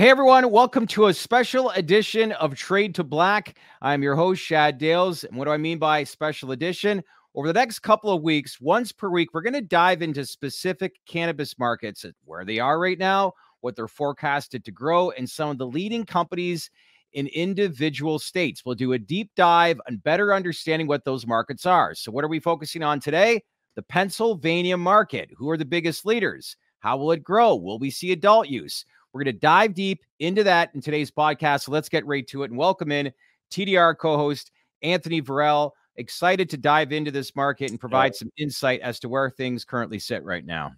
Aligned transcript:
Hey 0.00 0.08
everyone, 0.08 0.50
welcome 0.50 0.86
to 0.86 1.08
a 1.08 1.12
special 1.12 1.68
edition 1.72 2.32
of 2.32 2.54
Trade 2.54 2.94
to 2.94 3.04
Black. 3.04 3.58
I'm 3.82 4.02
your 4.02 4.16
host, 4.16 4.40
Shadd 4.40 4.78
Dales. 4.78 5.24
And 5.24 5.36
what 5.36 5.44
do 5.44 5.50
I 5.50 5.58
mean 5.58 5.78
by 5.78 6.04
special 6.04 6.52
edition? 6.52 7.04
Over 7.34 7.48
the 7.48 7.52
next 7.52 7.80
couple 7.80 8.10
of 8.10 8.22
weeks, 8.22 8.58
once 8.62 8.92
per 8.92 9.10
week, 9.10 9.34
we're 9.34 9.42
going 9.42 9.52
to 9.52 9.60
dive 9.60 10.00
into 10.00 10.24
specific 10.24 10.98
cannabis 11.06 11.58
markets, 11.58 12.06
where 12.24 12.46
they 12.46 12.58
are 12.58 12.80
right 12.80 12.98
now, 12.98 13.34
what 13.60 13.76
they're 13.76 13.88
forecasted 13.88 14.64
to 14.64 14.72
grow, 14.72 15.10
and 15.10 15.28
some 15.28 15.50
of 15.50 15.58
the 15.58 15.66
leading 15.66 16.06
companies 16.06 16.70
in 17.12 17.26
individual 17.26 18.18
states. 18.18 18.64
We'll 18.64 18.76
do 18.76 18.94
a 18.94 18.98
deep 18.98 19.30
dive 19.36 19.82
on 19.86 19.98
better 19.98 20.32
understanding 20.32 20.88
what 20.88 21.04
those 21.04 21.26
markets 21.26 21.66
are. 21.66 21.94
So, 21.94 22.10
what 22.10 22.24
are 22.24 22.28
we 22.28 22.40
focusing 22.40 22.82
on 22.82 23.00
today? 23.00 23.42
The 23.74 23.82
Pennsylvania 23.82 24.78
market. 24.78 25.28
Who 25.36 25.50
are 25.50 25.58
the 25.58 25.66
biggest 25.66 26.06
leaders? 26.06 26.56
How 26.78 26.96
will 26.96 27.12
it 27.12 27.22
grow? 27.22 27.54
Will 27.54 27.78
we 27.78 27.90
see 27.90 28.12
adult 28.12 28.48
use? 28.48 28.86
We're 29.12 29.24
going 29.24 29.34
to 29.34 29.40
dive 29.40 29.74
deep 29.74 30.04
into 30.20 30.44
that 30.44 30.70
in 30.74 30.80
today's 30.80 31.10
podcast. 31.10 31.62
So 31.62 31.72
let's 31.72 31.88
get 31.88 32.06
right 32.06 32.26
to 32.28 32.44
it 32.44 32.50
and 32.50 32.58
welcome 32.58 32.92
in 32.92 33.12
TDR 33.50 33.98
co 33.98 34.16
host 34.16 34.52
Anthony 34.82 35.20
Varell. 35.20 35.72
Excited 35.96 36.48
to 36.50 36.56
dive 36.56 36.92
into 36.92 37.10
this 37.10 37.34
market 37.34 37.70
and 37.70 37.80
provide 37.80 38.14
some 38.14 38.30
insight 38.38 38.80
as 38.80 39.00
to 39.00 39.08
where 39.08 39.28
things 39.28 39.64
currently 39.64 39.98
sit 39.98 40.22
right 40.24 40.46
now. 40.46 40.72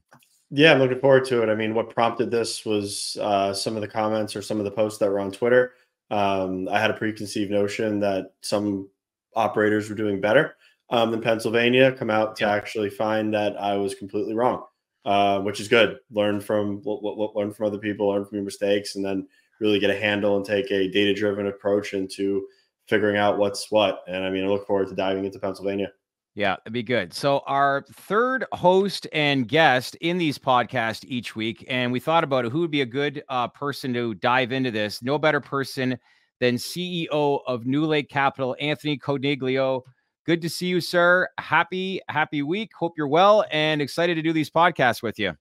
Yeah, 0.50 0.72
I'm 0.72 0.78
looking 0.78 0.98
forward 0.98 1.26
to 1.26 1.42
it. 1.42 1.50
I 1.50 1.54
mean, 1.54 1.74
what 1.74 1.94
prompted 1.94 2.30
this 2.30 2.64
was 2.64 3.16
uh, 3.20 3.52
some 3.52 3.76
of 3.76 3.82
the 3.82 3.88
comments 3.88 4.34
or 4.34 4.42
some 4.42 4.58
of 4.58 4.64
the 4.64 4.70
posts 4.70 4.98
that 4.98 5.10
were 5.10 5.20
on 5.20 5.30
Twitter. 5.30 5.74
Um, 6.10 6.68
I 6.68 6.80
had 6.80 6.90
a 6.90 6.94
preconceived 6.94 7.50
notion 7.50 8.00
that 8.00 8.32
some 8.40 8.88
operators 9.36 9.88
were 9.88 9.94
doing 9.94 10.20
better 10.20 10.56
um, 10.90 11.10
than 11.10 11.20
Pennsylvania. 11.20 11.92
Come 11.92 12.10
out 12.10 12.36
to 12.36 12.46
actually 12.46 12.90
find 12.90 13.32
that 13.34 13.60
I 13.60 13.76
was 13.76 13.94
completely 13.94 14.34
wrong 14.34 14.64
uh, 15.04 15.40
which 15.40 15.60
is 15.60 15.68
good. 15.68 15.98
Learn 16.10 16.40
from 16.40 16.82
learn 16.84 17.52
from 17.52 17.66
other 17.66 17.78
people, 17.78 18.08
learn 18.08 18.24
from 18.24 18.36
your 18.36 18.44
mistakes, 18.44 18.96
and 18.96 19.04
then 19.04 19.26
really 19.60 19.78
get 19.78 19.90
a 19.90 19.98
handle 19.98 20.36
and 20.36 20.44
take 20.44 20.70
a 20.70 20.88
data 20.88 21.14
driven 21.14 21.46
approach 21.46 21.94
into 21.94 22.46
figuring 22.88 23.16
out 23.16 23.38
what's 23.38 23.70
what. 23.70 24.02
And 24.08 24.24
I 24.24 24.30
mean, 24.30 24.44
I 24.44 24.48
look 24.48 24.66
forward 24.66 24.88
to 24.88 24.94
diving 24.94 25.24
into 25.24 25.38
Pennsylvania. 25.38 25.92
Yeah, 26.34 26.56
it'd 26.64 26.72
be 26.72 26.82
good. 26.82 27.12
So, 27.12 27.42
our 27.46 27.84
third 27.92 28.46
host 28.52 29.06
and 29.12 29.46
guest 29.46 29.96
in 29.96 30.16
these 30.16 30.38
podcasts 30.38 31.04
each 31.06 31.36
week, 31.36 31.62
and 31.68 31.92
we 31.92 32.00
thought 32.00 32.24
about 32.24 32.46
who 32.46 32.60
would 32.60 32.70
be 32.70 32.80
a 32.80 32.86
good 32.86 33.22
uh, 33.28 33.48
person 33.48 33.92
to 33.92 34.14
dive 34.14 34.50
into 34.50 34.70
this. 34.70 35.02
No 35.02 35.18
better 35.18 35.40
person 35.40 35.98
than 36.40 36.54
CEO 36.54 37.40
of 37.46 37.64
NewLake 37.64 38.08
Capital, 38.08 38.56
Anthony 38.60 38.96
Coniglio. 38.96 39.82
Good 40.24 40.42
to 40.42 40.48
see 40.48 40.66
you, 40.66 40.80
sir. 40.80 41.28
Happy, 41.38 42.00
happy 42.08 42.42
week. 42.42 42.70
Hope 42.78 42.94
you're 42.96 43.08
well 43.08 43.44
and 43.50 43.82
excited 43.82 44.14
to 44.14 44.22
do 44.22 44.32
these 44.32 44.50
podcasts 44.50 45.02
with 45.02 45.18
you. 45.18 45.36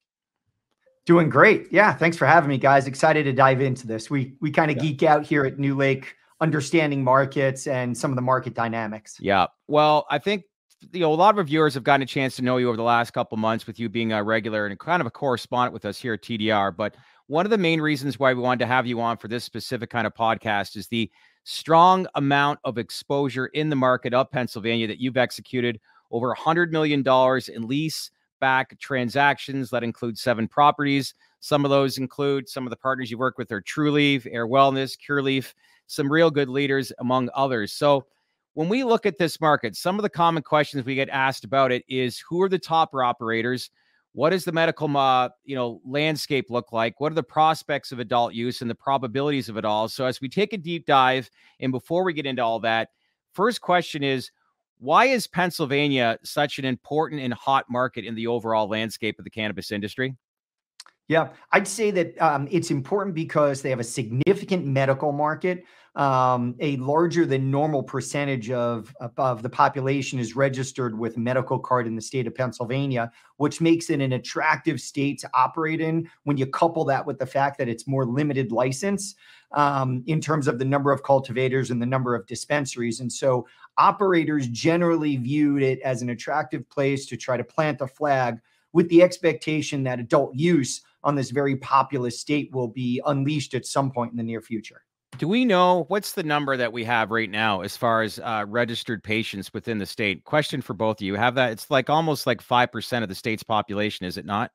Doing 1.06 1.30
great. 1.30 1.68
Yeah. 1.72 1.94
Thanks 1.94 2.18
for 2.18 2.26
having 2.26 2.50
me, 2.50 2.58
guys. 2.58 2.88
Excited 2.88 3.24
to 3.24 3.34
dive 3.34 3.62
into 3.62 3.88
this. 3.88 4.10
We 4.10 4.36
we 4.40 4.52
kind 4.52 4.72
of 4.72 4.78
yeah. 4.78 4.84
geek 4.84 5.04
out 5.04 5.26
here 5.26 5.46
at 5.46 5.58
NewLake, 5.58 6.06
understanding 6.40 7.04
markets 7.04 7.68
and 7.68 7.98
some 7.98 8.12
of 8.12 8.16
the 8.16 8.22
market 8.22 8.54
dynamics. 8.54 9.18
Yeah. 9.20 9.48
Well, 9.68 10.06
I 10.10 10.20
think 10.20 10.44
you 10.92 11.02
know 11.02 11.14
a 11.14 11.16
lot 11.16 11.34
of 11.34 11.38
our 11.38 11.44
viewers 11.44 11.74
have 11.76 11.84
gotten 11.84 12.02
a 12.02 12.08
chance 12.08 12.36
to 12.38 12.42
know 12.42 12.58
you 12.58 12.68
over 12.68 12.78
the 12.78 12.84
last 12.84 13.12
couple 13.12 13.38
months 13.38 13.68
with 13.68 13.80
you 13.80 13.90
being 13.90 14.12
a 14.12 14.24
regular 14.24 14.66
and 14.66 14.80
kind 14.80 15.02
of 15.02 15.08
a 15.08 15.12
correspondent 15.12 15.74
with 15.74 15.86
us 15.86 15.98
here 15.98 16.14
at 16.14 16.22
TDR. 16.22 16.76
But 16.76 16.96
one 17.28 17.46
of 17.46 17.50
the 17.50 17.58
main 17.58 17.82
reasons 17.82 18.20
why 18.20 18.34
we 18.34 18.42
wanted 18.42 18.60
to 18.60 18.68
have 18.68 18.86
you 18.86 19.00
on 19.02 19.18
for 19.18 19.28
this 19.28 19.44
specific 19.44 19.90
kind 19.90 20.06
of 20.06 20.14
podcast 20.14 20.76
is 20.76 20.88
the 20.88 21.10
strong 21.44 22.08
amount 22.16 22.60
of 22.64 22.78
exposure 22.78 23.48
in 23.48 23.70
the 23.70 23.76
market 23.76 24.14
of 24.14 24.32
Pennsylvania 24.32 24.88
that 24.88 25.00
you've 25.00 25.18
executed 25.18 25.80
over 26.12 26.34
$100 26.36 26.72
million 26.72 27.04
in 27.54 27.68
lease 27.68 28.12
back 28.40 28.78
transactions 28.80 29.70
that 29.70 29.84
include 29.84 30.18
seven 30.18 30.48
properties. 30.48 31.14
Some 31.40 31.64
of 31.64 31.72
those 31.72 31.98
include 31.98 32.50
some 32.50 32.66
of 32.66 32.70
the 32.70 32.76
partners 32.76 33.10
you 33.10 33.18
work 33.18 33.38
with 33.38 33.52
are 33.52 33.62
Trulieve, 33.62 34.26
Ayr 34.26 34.48
Wellness, 34.48 34.98
Curaleaf, 34.98 35.54
some 35.88 36.12
real 36.12 36.32
good 36.32 36.50
leaders 36.50 36.92
among 37.00 37.30
others. 37.34 37.72
So 37.72 38.06
when 38.54 38.68
we 38.68 38.84
look 38.84 39.06
at 39.06 39.18
this 39.18 39.40
market, 39.40 39.76
some 39.76 39.98
of 39.98 40.04
the 40.04 40.10
common 40.10 40.44
questions 40.44 40.86
we 40.86 40.96
get 40.96 41.10
asked 41.10 41.46
about 41.46 41.72
it 41.72 41.84
is 41.88 42.20
who 42.20 42.42
are 42.42 42.50
the 42.50 42.60
top 42.60 42.94
operators? 42.94 43.70
What 44.14 44.32
does 44.32 44.44
the 44.44 44.52
medical 44.52 44.88
you 45.44 45.56
know 45.56 45.82
landscape 45.86 46.50
look 46.50 46.72
like 46.72 47.00
what 47.00 47.12
are 47.12 47.16
the 47.16 47.24
prospects 47.24 47.92
of 47.92 48.00
adult 48.00 48.34
use 48.34 48.62
and 48.62 48.70
the 48.70 48.76
probabilities 48.76 49.50
of 49.50 49.58
it 49.58 49.66
all 49.66 49.88
so 49.88 50.06
as 50.06 50.22
we 50.22 50.30
take 50.30 50.54
a 50.54 50.58
deep 50.58 50.86
dive 50.86 51.30
and 51.60 51.72
before 51.72 52.04
we 52.04 52.14
get 52.14 52.26
into 52.26 52.44
all 52.44 52.60
that 52.60 52.90
first 53.34 53.62
question 53.62 54.04
is 54.04 54.32
why 54.80 55.06
is 55.06 55.28
pennsylvania 55.28 56.18
such 56.24 56.60
an 56.60 56.66
important 56.66 57.22
and 57.22 57.34
hot 57.34 57.66
market 57.70 58.06
in 58.06 58.16
the 58.16 58.28
overall 58.28 58.68
landscape 58.68 59.18
of 59.18 59.26
the 59.26 59.32
cannabis 59.32 59.72
industry 59.72 60.16
yeah, 61.08 61.28
I'd 61.52 61.68
say 61.68 61.92
that 61.92 62.22
um, 62.22 62.48
it's 62.50 62.72
important 62.72 63.14
because 63.14 63.62
they 63.62 63.70
have 63.70 63.82
a 63.82 63.84
significant 63.84 64.66
medical 64.66 65.12
market. 65.12 65.66
Um, 65.94 66.56
a 66.62 66.78
larger 66.78 67.26
than 67.26 67.52
normal 67.52 67.84
percentage 67.84 68.50
of, 68.50 68.96
of 69.18 69.44
the 69.44 69.50
population 69.50 70.20
is 70.20 70.38
registered 70.38 70.98
with 70.98 71.18
medical 71.18 71.60
card 71.60 71.86
in 71.86 71.96
the 71.96 72.02
state 72.02 72.28
of 72.28 72.34
Pennsylvania, 72.34 73.12
which 73.36 73.60
makes 73.60 73.90
it 73.90 74.00
an 74.00 74.14
attractive 74.14 74.80
state 74.80 75.20
to 75.20 75.30
operate 75.34 75.82
in. 75.82 76.10
When 76.24 76.38
you 76.38 76.46
couple 76.46 76.86
that 76.86 77.06
with 77.06 77.20
the 77.20 77.26
fact 77.26 77.58
that 77.58 77.68
it's 77.68 77.88
more 77.88 78.06
limited 78.06 78.54
license 78.54 79.16
um, 79.52 80.02
in 80.08 80.22
terms 80.22 80.48
of 80.48 80.60
the 80.60 80.66
number 80.66 80.94
of 80.94 81.04
cultivators 81.04 81.72
and 81.72 81.82
the 81.82 81.86
number 81.86 82.16
of 82.16 82.26
dispensaries, 82.26 83.02
and 83.02 83.12
so 83.12 83.46
operators 83.78 84.48
generally 84.48 85.18
viewed 85.18 85.62
it 85.62 85.82
as 85.82 86.02
an 86.02 86.10
attractive 86.12 86.70
place 86.70 87.06
to 87.08 87.18
try 87.18 87.36
to 87.36 87.44
plant 87.44 87.82
a 87.82 87.88
flag 87.88 88.40
with 88.72 88.88
the 88.88 89.04
expectation 89.04 89.84
that 89.84 90.00
adult 90.00 90.34
use 90.36 90.82
on 91.04 91.16
this 91.16 91.32
very 91.32 91.56
populous 91.58 92.20
state 92.20 92.50
will 92.54 92.68
be 92.68 93.02
unleashed 93.06 93.54
at 93.54 93.66
some 93.66 93.92
point 93.92 94.12
in 94.12 94.18
the 94.18 94.24
near 94.24 94.42
future. 94.42 94.84
Do 95.18 95.28
we 95.28 95.46
know 95.46 95.86
what's 95.88 96.14
the 96.14 96.24
number 96.24 96.58
that 96.58 96.74
we 96.74 96.84
have 96.86 97.12
right 97.12 97.30
now 97.30 97.62
as 97.62 97.78
far 97.78 98.02
as 98.02 98.20
uh, 98.20 98.46
registered 98.48 99.04
patients 99.04 99.54
within 99.54 99.78
the 99.78 99.86
state? 99.86 100.24
Question 100.24 100.62
for 100.62 100.74
both 100.74 101.00
of 101.00 101.06
you. 101.06 101.16
Have 101.16 101.36
that? 101.36 101.52
It's 101.52 101.70
like 101.70 101.90
almost 101.90 102.26
like 102.26 102.42
five 102.42 102.72
percent 102.72 103.04
of 103.04 103.10
the 103.10 103.16
state's 103.16 103.44
population, 103.44 104.06
is 104.06 104.18
it 104.18 104.26
not? 104.26 104.52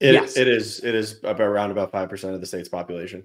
It, 0.00 0.14
yes. 0.14 0.36
it 0.36 0.48
is. 0.48 0.82
It 0.84 0.94
is 0.94 1.18
about 1.22 1.40
around 1.40 1.70
about 1.70 1.92
five 1.92 2.08
percent 2.08 2.34
of 2.34 2.40
the 2.40 2.46
state's 2.46 2.68
population. 2.68 3.22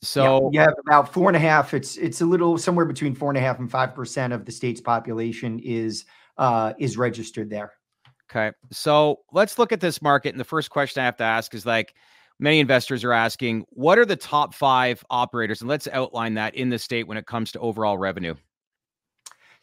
So 0.00 0.50
yeah, 0.52 0.60
you 0.60 0.66
have 0.66 0.74
about 0.86 1.12
four 1.12 1.28
and 1.28 1.36
a 1.36 1.40
half. 1.40 1.74
It's 1.74 1.96
it's 1.96 2.20
a 2.20 2.26
little 2.26 2.56
somewhere 2.56 2.86
between 2.86 3.14
four 3.14 3.30
and 3.30 3.38
a 3.38 3.40
half 3.40 3.58
and 3.58 3.70
five 3.70 3.94
percent 3.94 4.32
of 4.32 4.44
the 4.44 4.52
state's 4.52 4.80
population 4.80 5.58
is 5.58 6.04
uh, 6.36 6.72
is 6.78 6.96
registered 6.96 7.50
there. 7.50 7.72
Okay. 8.30 8.54
So 8.70 9.20
let's 9.32 9.58
look 9.58 9.72
at 9.72 9.80
this 9.80 10.00
market. 10.00 10.30
And 10.30 10.40
the 10.40 10.44
first 10.44 10.70
question 10.70 11.00
I 11.00 11.06
have 11.06 11.16
to 11.16 11.24
ask 11.24 11.54
is 11.54 11.66
like 11.66 11.94
many 12.38 12.60
investors 12.60 13.04
are 13.04 13.12
asking, 13.12 13.64
what 13.70 13.98
are 13.98 14.04
the 14.04 14.16
top 14.16 14.54
five 14.54 15.04
operators? 15.10 15.60
And 15.60 15.68
let's 15.68 15.88
outline 15.88 16.34
that 16.34 16.54
in 16.54 16.70
the 16.70 16.78
state 16.78 17.06
when 17.06 17.18
it 17.18 17.26
comes 17.26 17.52
to 17.52 17.58
overall 17.60 17.98
revenue. 17.98 18.34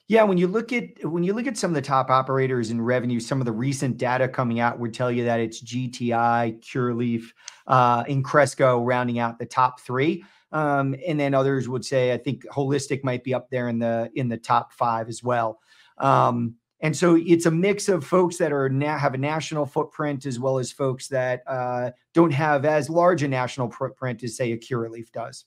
Yeah, 0.07 0.23
when 0.23 0.37
you 0.37 0.47
look 0.47 0.71
at 0.71 1.03
when 1.03 1.23
you 1.23 1.33
look 1.33 1.47
at 1.47 1.57
some 1.57 1.71
of 1.71 1.75
the 1.75 1.81
top 1.81 2.11
operators 2.11 2.69
in 2.69 2.79
revenue, 2.79 3.19
some 3.19 3.41
of 3.41 3.45
the 3.45 3.51
recent 3.51 3.97
data 3.97 4.27
coming 4.27 4.59
out 4.59 4.77
would 4.77 4.93
tell 4.93 5.11
you 5.11 5.25
that 5.25 5.39
it's 5.39 5.63
GTI, 5.63 6.61
Curaleaf, 6.61 7.23
uh, 7.65 8.03
Cresco 8.21 8.83
rounding 8.83 9.17
out 9.17 9.39
the 9.39 9.47
top 9.47 9.79
three. 9.79 10.23
Um, 10.51 10.95
and 11.05 11.19
then 11.19 11.33
others 11.33 11.67
would 11.67 11.83
say, 11.83 12.13
I 12.13 12.17
think 12.17 12.45
Holistic 12.45 13.03
might 13.03 13.23
be 13.23 13.33
up 13.33 13.49
there 13.49 13.67
in 13.67 13.79
the 13.79 14.11
in 14.13 14.29
the 14.29 14.37
top 14.37 14.73
five 14.73 15.09
as 15.09 15.23
well. 15.23 15.59
Um, 15.97 16.55
and 16.81 16.95
so 16.95 17.15
it's 17.15 17.45
a 17.45 17.51
mix 17.51 17.87
of 17.87 18.05
folks 18.05 18.37
that 18.37 18.51
are 18.51 18.69
now 18.69 18.97
have 18.97 19.13
a 19.13 19.17
national 19.17 19.65
footprint 19.65 20.25
as 20.25 20.39
well 20.39 20.59
as 20.59 20.71
folks 20.71 21.07
that 21.07 21.41
uh, 21.47 21.91
don't 22.13 22.33
have 22.33 22.65
as 22.65 22.89
large 22.89 23.23
a 23.23 23.27
national 23.27 23.71
footprint 23.71 24.23
as 24.23 24.35
say 24.35 24.51
a 24.51 24.57
Curaleaf 24.57 25.11
does. 25.11 25.45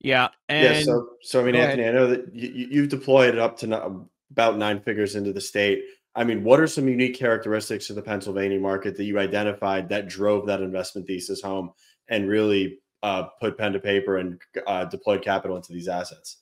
Yeah, 0.00 0.28
and 0.48 0.76
yeah. 0.76 0.82
So, 0.82 1.08
so 1.22 1.40
I 1.40 1.44
mean, 1.44 1.56
Anthony, 1.56 1.82
ahead. 1.82 1.96
I 1.96 1.98
know 1.98 2.06
that 2.06 2.34
you, 2.34 2.68
you've 2.70 2.88
deployed 2.88 3.34
it 3.34 3.40
up 3.40 3.56
to 3.58 3.66
not, 3.66 3.90
about 4.30 4.56
nine 4.56 4.80
figures 4.80 5.16
into 5.16 5.32
the 5.32 5.40
state. 5.40 5.82
I 6.14 6.24
mean, 6.24 6.44
what 6.44 6.60
are 6.60 6.66
some 6.66 6.88
unique 6.88 7.16
characteristics 7.16 7.90
of 7.90 7.96
the 7.96 8.02
Pennsylvania 8.02 8.60
market 8.60 8.96
that 8.96 9.04
you 9.04 9.18
identified 9.18 9.88
that 9.88 10.08
drove 10.08 10.46
that 10.46 10.62
investment 10.62 11.06
thesis 11.06 11.42
home 11.42 11.72
and 12.08 12.28
really 12.28 12.78
uh, 13.02 13.24
put 13.40 13.58
pen 13.58 13.72
to 13.72 13.80
paper 13.80 14.18
and 14.18 14.40
uh, 14.66 14.84
deployed 14.84 15.22
capital 15.22 15.56
into 15.56 15.72
these 15.72 15.88
assets? 15.88 16.38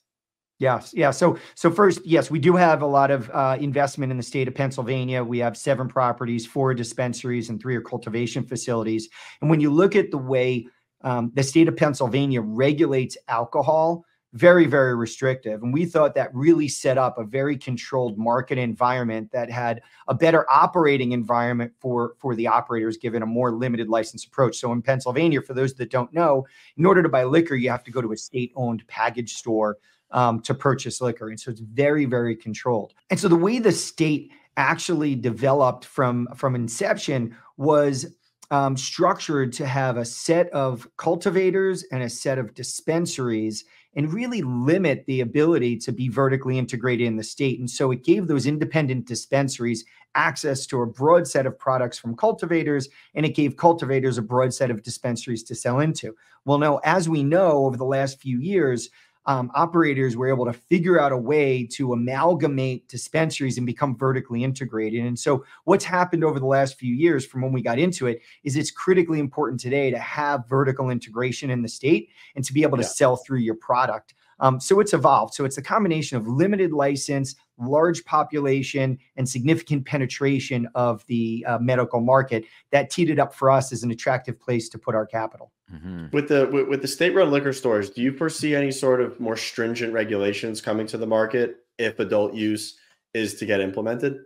Yes, 0.58 0.94
yeah. 0.96 1.10
So, 1.10 1.38
so 1.54 1.70
first, 1.70 2.00
yes, 2.06 2.30
we 2.30 2.38
do 2.38 2.56
have 2.56 2.80
a 2.80 2.86
lot 2.86 3.10
of 3.10 3.30
uh, 3.34 3.58
investment 3.60 4.10
in 4.10 4.16
the 4.16 4.22
state 4.22 4.48
of 4.48 4.54
Pennsylvania. 4.54 5.22
We 5.22 5.38
have 5.38 5.54
seven 5.54 5.86
properties, 5.86 6.46
four 6.46 6.72
dispensaries, 6.72 7.50
and 7.50 7.60
three 7.60 7.76
are 7.76 7.82
cultivation 7.82 8.42
facilities. 8.42 9.08
And 9.42 9.50
when 9.50 9.60
you 9.60 9.70
look 9.70 9.94
at 9.94 10.10
the 10.10 10.18
way 10.18 10.66
um, 11.02 11.30
the 11.34 11.42
state 11.42 11.68
of 11.68 11.76
Pennsylvania 11.76 12.40
regulates 12.40 13.18
alcohol, 13.28 14.06
very, 14.32 14.66
very 14.66 14.94
restrictive. 14.94 15.62
And 15.62 15.72
we 15.72 15.84
thought 15.84 16.14
that 16.14 16.34
really 16.34 16.68
set 16.68 16.98
up 16.98 17.16
a 17.18 17.24
very 17.24 17.56
controlled 17.56 18.18
market 18.18 18.58
environment 18.58 19.30
that 19.32 19.50
had 19.50 19.82
a 20.08 20.14
better 20.14 20.50
operating 20.50 21.12
environment 21.12 21.72
for, 21.80 22.14
for 22.18 22.34
the 22.34 22.46
operators, 22.46 22.96
given 22.96 23.22
a 23.22 23.26
more 23.26 23.52
limited 23.52 23.88
license 23.88 24.24
approach. 24.24 24.56
So 24.56 24.72
in 24.72 24.82
Pennsylvania, 24.82 25.40
for 25.40 25.54
those 25.54 25.74
that 25.74 25.90
don't 25.90 26.12
know, 26.12 26.46
in 26.76 26.84
order 26.84 27.02
to 27.02 27.08
buy 27.08 27.24
liquor, 27.24 27.54
you 27.54 27.70
have 27.70 27.84
to 27.84 27.90
go 27.90 28.02
to 28.02 28.12
a 28.12 28.16
state 28.16 28.52
owned 28.56 28.86
package 28.88 29.34
store 29.34 29.78
um, 30.10 30.40
to 30.42 30.54
purchase 30.54 31.00
liquor. 31.00 31.28
And 31.28 31.38
so 31.38 31.50
it's 31.50 31.60
very, 31.60 32.04
very 32.04 32.36
controlled. 32.36 32.94
And 33.10 33.18
so 33.18 33.28
the 33.28 33.36
way 33.36 33.58
the 33.58 33.72
state 33.72 34.32
actually 34.56 35.14
developed 35.14 35.84
from, 35.84 36.28
from 36.34 36.54
inception 36.54 37.36
was 37.56 38.06
um, 38.50 38.76
structured 38.76 39.52
to 39.54 39.66
have 39.66 39.96
a 39.96 40.04
set 40.04 40.48
of 40.50 40.88
cultivators 40.96 41.84
and 41.90 42.02
a 42.02 42.08
set 42.08 42.38
of 42.38 42.54
dispensaries 42.54 43.64
and 43.96 44.12
really 44.12 44.42
limit 44.42 45.04
the 45.06 45.20
ability 45.20 45.76
to 45.78 45.90
be 45.90 46.08
vertically 46.08 46.58
integrated 46.58 47.06
in 47.06 47.16
the 47.16 47.24
state. 47.24 47.58
And 47.58 47.68
so 47.68 47.90
it 47.90 48.04
gave 48.04 48.26
those 48.26 48.46
independent 48.46 49.06
dispensaries 49.06 49.84
access 50.14 50.66
to 50.66 50.82
a 50.82 50.86
broad 50.86 51.26
set 51.26 51.46
of 51.46 51.58
products 51.58 51.98
from 51.98 52.14
cultivators, 52.16 52.88
and 53.14 53.24
it 53.24 53.34
gave 53.34 53.56
cultivators 53.56 54.18
a 54.18 54.22
broad 54.22 54.52
set 54.52 54.70
of 54.70 54.82
dispensaries 54.82 55.42
to 55.44 55.54
sell 55.54 55.80
into. 55.80 56.14
Well, 56.44 56.58
now, 56.58 56.80
as 56.84 57.08
we 57.08 57.22
know, 57.22 57.64
over 57.64 57.76
the 57.76 57.84
last 57.84 58.20
few 58.20 58.38
years, 58.38 58.90
um, 59.26 59.50
operators 59.54 60.16
were 60.16 60.28
able 60.28 60.44
to 60.44 60.52
figure 60.52 61.00
out 61.00 61.12
a 61.12 61.16
way 61.16 61.66
to 61.72 61.92
amalgamate 61.92 62.88
dispensaries 62.88 63.56
and 63.58 63.66
become 63.66 63.96
vertically 63.96 64.44
integrated. 64.44 65.04
And 65.04 65.18
so, 65.18 65.44
what's 65.64 65.84
happened 65.84 66.24
over 66.24 66.38
the 66.38 66.46
last 66.46 66.78
few 66.78 66.94
years 66.94 67.26
from 67.26 67.42
when 67.42 67.52
we 67.52 67.62
got 67.62 67.78
into 67.78 68.06
it 68.06 68.22
is 68.44 68.56
it's 68.56 68.70
critically 68.70 69.18
important 69.18 69.60
today 69.60 69.90
to 69.90 69.98
have 69.98 70.48
vertical 70.48 70.90
integration 70.90 71.50
in 71.50 71.62
the 71.62 71.68
state 71.68 72.10
and 72.36 72.44
to 72.44 72.52
be 72.52 72.62
able 72.62 72.76
to 72.76 72.84
yeah. 72.84 72.88
sell 72.88 73.16
through 73.16 73.40
your 73.40 73.56
product. 73.56 74.14
Um, 74.40 74.60
so 74.60 74.80
it's 74.80 74.92
evolved. 74.92 75.34
So 75.34 75.44
it's 75.44 75.58
a 75.58 75.62
combination 75.62 76.16
of 76.16 76.26
limited 76.26 76.72
license, 76.72 77.36
large 77.58 78.04
population, 78.04 78.98
and 79.16 79.28
significant 79.28 79.86
penetration 79.86 80.68
of 80.74 81.04
the 81.06 81.44
uh, 81.46 81.58
medical 81.58 82.00
market 82.00 82.44
that 82.70 82.90
teed 82.90 83.10
it 83.10 83.18
up 83.18 83.34
for 83.34 83.50
us 83.50 83.72
as 83.72 83.82
an 83.82 83.90
attractive 83.90 84.38
place 84.38 84.68
to 84.70 84.78
put 84.78 84.94
our 84.94 85.06
capital. 85.06 85.52
Mm-hmm. 85.72 86.06
With 86.12 86.28
the 86.28 86.48
with, 86.52 86.68
with 86.68 86.82
the 86.82 86.88
state-run 86.88 87.30
liquor 87.30 87.52
stores, 87.52 87.90
do 87.90 88.02
you 88.02 88.12
foresee 88.12 88.54
any 88.54 88.70
sort 88.70 89.00
of 89.00 89.18
more 89.18 89.36
stringent 89.36 89.92
regulations 89.92 90.60
coming 90.60 90.86
to 90.88 90.98
the 90.98 91.06
market 91.06 91.56
if 91.78 91.98
adult 91.98 92.34
use 92.34 92.78
is 93.14 93.34
to 93.36 93.46
get 93.46 93.60
implemented? 93.60 94.18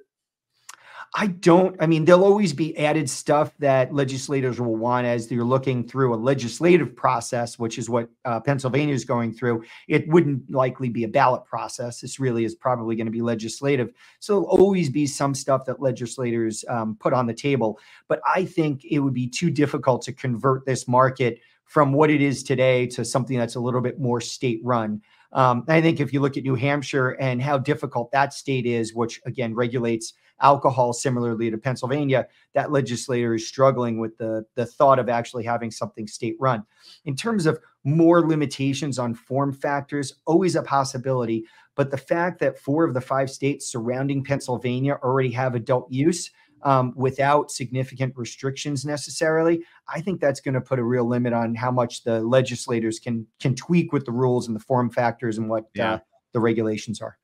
I 1.12 1.26
don't. 1.26 1.74
I 1.80 1.86
mean, 1.86 2.04
there'll 2.04 2.22
always 2.22 2.52
be 2.52 2.76
added 2.78 3.10
stuff 3.10 3.52
that 3.58 3.92
legislators 3.92 4.60
will 4.60 4.76
want 4.76 5.08
as 5.08 5.26
they're 5.26 5.42
looking 5.42 5.86
through 5.86 6.14
a 6.14 6.16
legislative 6.16 6.94
process, 6.94 7.58
which 7.58 7.78
is 7.78 7.90
what 7.90 8.08
uh, 8.24 8.38
Pennsylvania 8.38 8.94
is 8.94 9.04
going 9.04 9.32
through. 9.32 9.64
It 9.88 10.06
wouldn't 10.06 10.48
likely 10.52 10.88
be 10.88 11.02
a 11.02 11.08
ballot 11.08 11.44
process. 11.44 12.00
This 12.00 12.20
really 12.20 12.44
is 12.44 12.54
probably 12.54 12.94
going 12.94 13.08
to 13.08 13.12
be 13.12 13.22
legislative. 13.22 13.92
So 14.20 14.34
there'll 14.34 14.60
always 14.60 14.88
be 14.88 15.04
some 15.04 15.34
stuff 15.34 15.64
that 15.64 15.82
legislators 15.82 16.64
um, 16.68 16.96
put 17.00 17.12
on 17.12 17.26
the 17.26 17.34
table. 17.34 17.80
But 18.06 18.20
I 18.24 18.44
think 18.44 18.84
it 18.84 19.00
would 19.00 19.14
be 19.14 19.26
too 19.26 19.50
difficult 19.50 20.02
to 20.02 20.12
convert 20.12 20.64
this 20.64 20.86
market 20.86 21.40
from 21.64 21.92
what 21.92 22.10
it 22.10 22.20
is 22.20 22.44
today 22.44 22.86
to 22.86 23.04
something 23.04 23.36
that's 23.36 23.56
a 23.56 23.60
little 23.60 23.80
bit 23.80 23.98
more 23.98 24.20
state 24.20 24.60
run. 24.62 25.00
Um, 25.32 25.64
I 25.68 25.80
think 25.80 26.00
if 26.00 26.12
you 26.12 26.20
look 26.20 26.36
at 26.36 26.42
New 26.42 26.56
Hampshire 26.56 27.10
and 27.10 27.40
how 27.40 27.58
difficult 27.58 28.10
that 28.12 28.32
state 28.32 28.66
is, 28.66 28.94
which 28.94 29.20
again 29.26 29.54
regulates 29.54 30.14
alcohol 30.40 30.92
similarly 30.92 31.50
to 31.50 31.58
Pennsylvania, 31.58 32.26
that 32.54 32.72
legislator 32.72 33.34
is 33.34 33.46
struggling 33.46 33.98
with 34.00 34.16
the, 34.16 34.44
the 34.54 34.66
thought 34.66 34.98
of 34.98 35.08
actually 35.08 35.44
having 35.44 35.70
something 35.70 36.06
state 36.06 36.36
run. 36.40 36.64
In 37.04 37.14
terms 37.14 37.46
of 37.46 37.60
more 37.84 38.26
limitations 38.26 38.98
on 38.98 39.14
form 39.14 39.52
factors, 39.52 40.14
always 40.26 40.56
a 40.56 40.62
possibility. 40.62 41.44
But 41.76 41.90
the 41.90 41.96
fact 41.96 42.40
that 42.40 42.58
four 42.58 42.84
of 42.84 42.94
the 42.94 43.00
five 43.00 43.30
states 43.30 43.70
surrounding 43.70 44.24
Pennsylvania 44.24 44.98
already 45.02 45.30
have 45.30 45.54
adult 45.54 45.90
use 45.90 46.30
um, 46.62 46.92
without 46.96 47.50
significant 47.50 48.14
restrictions 48.16 48.84
necessarily, 48.84 49.64
I 49.88 50.00
think 50.00 50.20
that's 50.20 50.40
going 50.40 50.54
to 50.54 50.60
put 50.60 50.78
a 50.78 50.84
real 50.84 51.04
limit 51.04 51.32
on 51.32 51.54
how 51.54 51.70
much 51.70 52.04
the 52.04 52.20
legislators 52.20 52.98
can 52.98 53.26
can 53.40 53.54
tweak 53.54 53.92
with 53.92 54.04
the 54.04 54.12
rules 54.12 54.46
and 54.46 54.56
the 54.56 54.60
form 54.60 54.90
factors 54.90 55.38
and 55.38 55.48
what 55.48 55.66
yeah. 55.74 55.94
uh, 55.94 55.98
the 56.32 56.40
regulations 56.40 57.00
are 57.00 57.18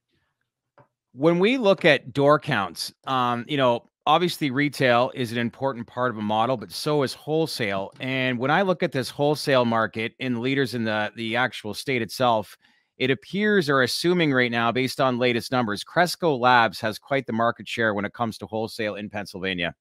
when 1.17 1.38
we 1.38 1.56
look 1.56 1.85
at 1.85 2.12
door 2.12 2.38
counts, 2.38 2.93
um, 3.06 3.44
you 3.49 3.56
know, 3.56 3.88
obviously 4.06 4.50
retail 4.50 5.11
is 5.15 5.33
an 5.33 5.38
important 5.38 5.87
part 5.87 6.11
of 6.11 6.19
a 6.19 6.23
model, 6.23 6.56
but 6.56 6.71
so 6.71 7.03
is 7.03 7.15
wholesale. 7.15 7.91
And 8.00 8.38
when 8.38 8.50
I 8.50 8.62
look 8.62 8.83
at 8.83 8.93
this 8.93 9.09
wholesale 9.09 9.65
market 9.65 10.12
and 10.21 10.41
leaders 10.41 10.75
in 10.75 10.85
the 10.85 11.11
the 11.17 11.37
actual 11.37 11.73
state 11.73 12.03
itself, 12.03 12.56
it 12.99 13.11
appears 13.11 13.69
or 13.69 13.83
assuming 13.83 14.33
right 14.33 14.51
now, 14.51 14.73
based 14.73 15.01
on 15.01 15.19
latest 15.19 15.53
numbers, 15.53 15.85
Cresco 15.85 16.37
Labs 16.37 16.81
has 16.81 16.99
quite 16.99 17.27
the 17.27 17.33
market 17.33 17.69
share 17.69 17.95
when 17.95 18.05
it 18.05 18.13
comes 18.13 18.39
to 18.39 18.47
wholesale 18.47 18.95
in 18.95 19.11
Pennsylvania. 19.11 19.75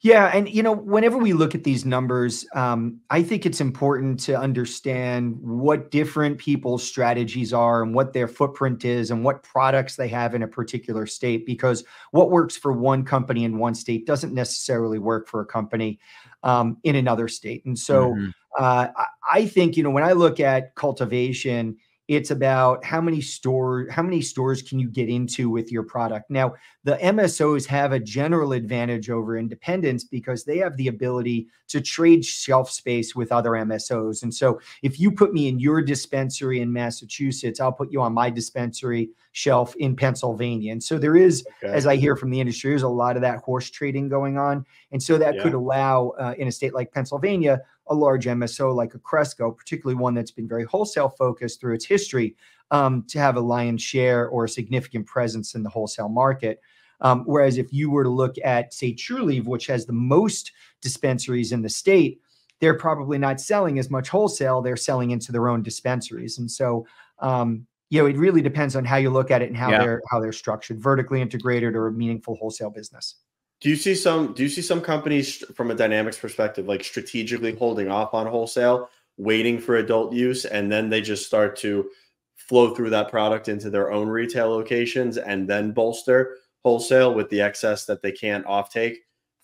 Yeah, 0.00 0.32
and 0.34 0.48
you 0.48 0.64
know, 0.64 0.72
whenever 0.72 1.16
we 1.16 1.32
look 1.32 1.54
at 1.54 1.62
these 1.62 1.84
numbers, 1.84 2.44
um, 2.56 2.98
I 3.10 3.22
think 3.22 3.46
it's 3.46 3.60
important 3.60 4.18
to 4.20 4.36
understand 4.36 5.38
what 5.40 5.92
different 5.92 6.38
people's 6.38 6.82
strategies 6.82 7.52
are 7.52 7.84
and 7.84 7.94
what 7.94 8.12
their 8.12 8.26
footprint 8.26 8.84
is 8.84 9.12
and 9.12 9.24
what 9.24 9.44
products 9.44 9.94
they 9.94 10.08
have 10.08 10.34
in 10.34 10.42
a 10.42 10.48
particular 10.48 11.06
state. 11.06 11.46
Because 11.46 11.84
what 12.10 12.32
works 12.32 12.56
for 12.56 12.72
one 12.72 13.04
company 13.04 13.44
in 13.44 13.58
one 13.58 13.76
state 13.76 14.04
doesn't 14.04 14.34
necessarily 14.34 14.98
work 14.98 15.28
for 15.28 15.42
a 15.42 15.46
company 15.46 16.00
um, 16.42 16.78
in 16.82 16.96
another 16.96 17.28
state. 17.28 17.64
And 17.64 17.78
so, 17.78 18.10
mm-hmm. 18.10 18.30
Uh, 18.58 18.88
I 19.30 19.46
think 19.46 19.76
you 19.76 19.82
know, 19.82 19.90
when 19.90 20.04
I 20.04 20.12
look 20.12 20.40
at 20.40 20.74
cultivation 20.74 21.76
it's 22.08 22.32
about 22.32 22.84
how 22.84 23.00
many 23.00 23.20
store 23.20 23.86
how 23.88 24.02
many 24.02 24.20
stores 24.20 24.60
can 24.60 24.80
you 24.80 24.88
get 24.88 25.08
into 25.08 25.48
with 25.48 25.70
your 25.70 25.84
product 25.84 26.28
now 26.30 26.52
the 26.84 26.96
msos 26.96 27.64
have 27.64 27.92
a 27.92 27.98
general 27.98 28.52
advantage 28.52 29.08
over 29.08 29.38
independents 29.38 30.04
because 30.04 30.44
they 30.44 30.58
have 30.58 30.76
the 30.76 30.88
ability 30.88 31.46
to 31.68 31.80
trade 31.80 32.24
shelf 32.24 32.70
space 32.70 33.14
with 33.14 33.30
other 33.30 33.50
msos 33.50 34.24
and 34.24 34.34
so 34.34 34.60
if 34.82 34.98
you 34.98 35.12
put 35.12 35.32
me 35.32 35.46
in 35.46 35.60
your 35.60 35.80
dispensary 35.80 36.60
in 36.60 36.72
massachusetts 36.72 37.60
i'll 37.60 37.72
put 37.72 37.92
you 37.92 38.02
on 38.02 38.12
my 38.12 38.28
dispensary 38.28 39.08
shelf 39.30 39.74
in 39.76 39.94
pennsylvania 39.94 40.72
and 40.72 40.82
so 40.82 40.98
there 40.98 41.16
is 41.16 41.46
okay. 41.62 41.72
as 41.72 41.86
i 41.86 41.94
hear 41.94 42.16
from 42.16 42.30
the 42.30 42.40
industry 42.40 42.70
there's 42.70 42.82
a 42.82 42.88
lot 42.88 43.14
of 43.14 43.22
that 43.22 43.38
horse 43.38 43.70
trading 43.70 44.08
going 44.08 44.36
on 44.36 44.66
and 44.90 45.00
so 45.00 45.16
that 45.16 45.36
yeah. 45.36 45.42
could 45.42 45.54
allow 45.54 46.08
uh, 46.18 46.34
in 46.36 46.48
a 46.48 46.52
state 46.52 46.74
like 46.74 46.92
pennsylvania 46.92 47.60
a 47.92 47.94
large 47.94 48.26
MSO 48.26 48.74
like 48.74 48.94
a 48.94 48.98
Cresco, 48.98 49.50
particularly 49.50 50.00
one 50.00 50.14
that's 50.14 50.30
been 50.30 50.48
very 50.48 50.64
wholesale 50.64 51.10
focused 51.10 51.60
through 51.60 51.74
its 51.74 51.84
history, 51.84 52.34
um, 52.70 53.04
to 53.08 53.18
have 53.18 53.36
a 53.36 53.40
lion's 53.40 53.82
share 53.82 54.28
or 54.28 54.44
a 54.44 54.48
significant 54.48 55.06
presence 55.06 55.54
in 55.54 55.62
the 55.62 55.70
wholesale 55.70 56.08
market. 56.08 56.60
Um, 57.02 57.24
whereas 57.24 57.58
if 57.58 57.72
you 57.72 57.90
were 57.90 58.04
to 58.04 58.10
look 58.10 58.36
at, 58.44 58.72
say, 58.72 58.94
Trulieve, 58.94 59.44
which 59.44 59.66
has 59.66 59.86
the 59.86 59.92
most 59.92 60.52
dispensaries 60.80 61.52
in 61.52 61.60
the 61.60 61.68
state, 61.68 62.20
they're 62.60 62.78
probably 62.78 63.18
not 63.18 63.40
selling 63.40 63.78
as 63.78 63.90
much 63.90 64.08
wholesale. 64.08 64.62
They're 64.62 64.76
selling 64.76 65.10
into 65.10 65.32
their 65.32 65.48
own 65.48 65.62
dispensaries. 65.62 66.38
And 66.38 66.50
so, 66.50 66.86
um, 67.18 67.66
you 67.90 68.00
know, 68.00 68.06
it 68.06 68.16
really 68.16 68.40
depends 68.40 68.76
on 68.76 68.84
how 68.84 68.96
you 68.96 69.10
look 69.10 69.30
at 69.30 69.42
it 69.42 69.48
and 69.48 69.56
how 69.56 69.70
yeah. 69.70 69.78
they're 69.80 70.02
how 70.10 70.20
they're 70.20 70.32
structured, 70.32 70.80
vertically 70.80 71.20
integrated 71.20 71.74
or 71.74 71.88
a 71.88 71.92
meaningful 71.92 72.36
wholesale 72.36 72.70
business. 72.70 73.16
Do 73.62 73.68
you 73.68 73.76
see 73.76 73.94
some? 73.94 74.32
Do 74.32 74.42
you 74.42 74.48
see 74.48 74.60
some 74.60 74.80
companies 74.80 75.44
from 75.54 75.70
a 75.70 75.74
dynamics 75.74 76.18
perspective, 76.18 76.66
like 76.66 76.82
strategically 76.82 77.54
holding 77.54 77.88
off 77.88 78.12
on 78.12 78.26
wholesale, 78.26 78.90
waiting 79.18 79.60
for 79.60 79.76
adult 79.76 80.12
use, 80.12 80.44
and 80.44 80.70
then 80.70 80.90
they 80.90 81.00
just 81.00 81.24
start 81.24 81.56
to 81.58 81.88
flow 82.34 82.74
through 82.74 82.90
that 82.90 83.08
product 83.08 83.48
into 83.48 83.70
their 83.70 83.92
own 83.92 84.08
retail 84.08 84.50
locations, 84.50 85.16
and 85.16 85.48
then 85.48 85.70
bolster 85.70 86.38
wholesale 86.64 87.14
with 87.14 87.30
the 87.30 87.40
excess 87.40 87.84
that 87.86 88.02
they 88.02 88.10
can't 88.10 88.44
offtake 88.46 88.96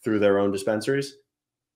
through 0.02 0.18
their 0.18 0.40
own 0.40 0.50
dispensaries? 0.50 1.14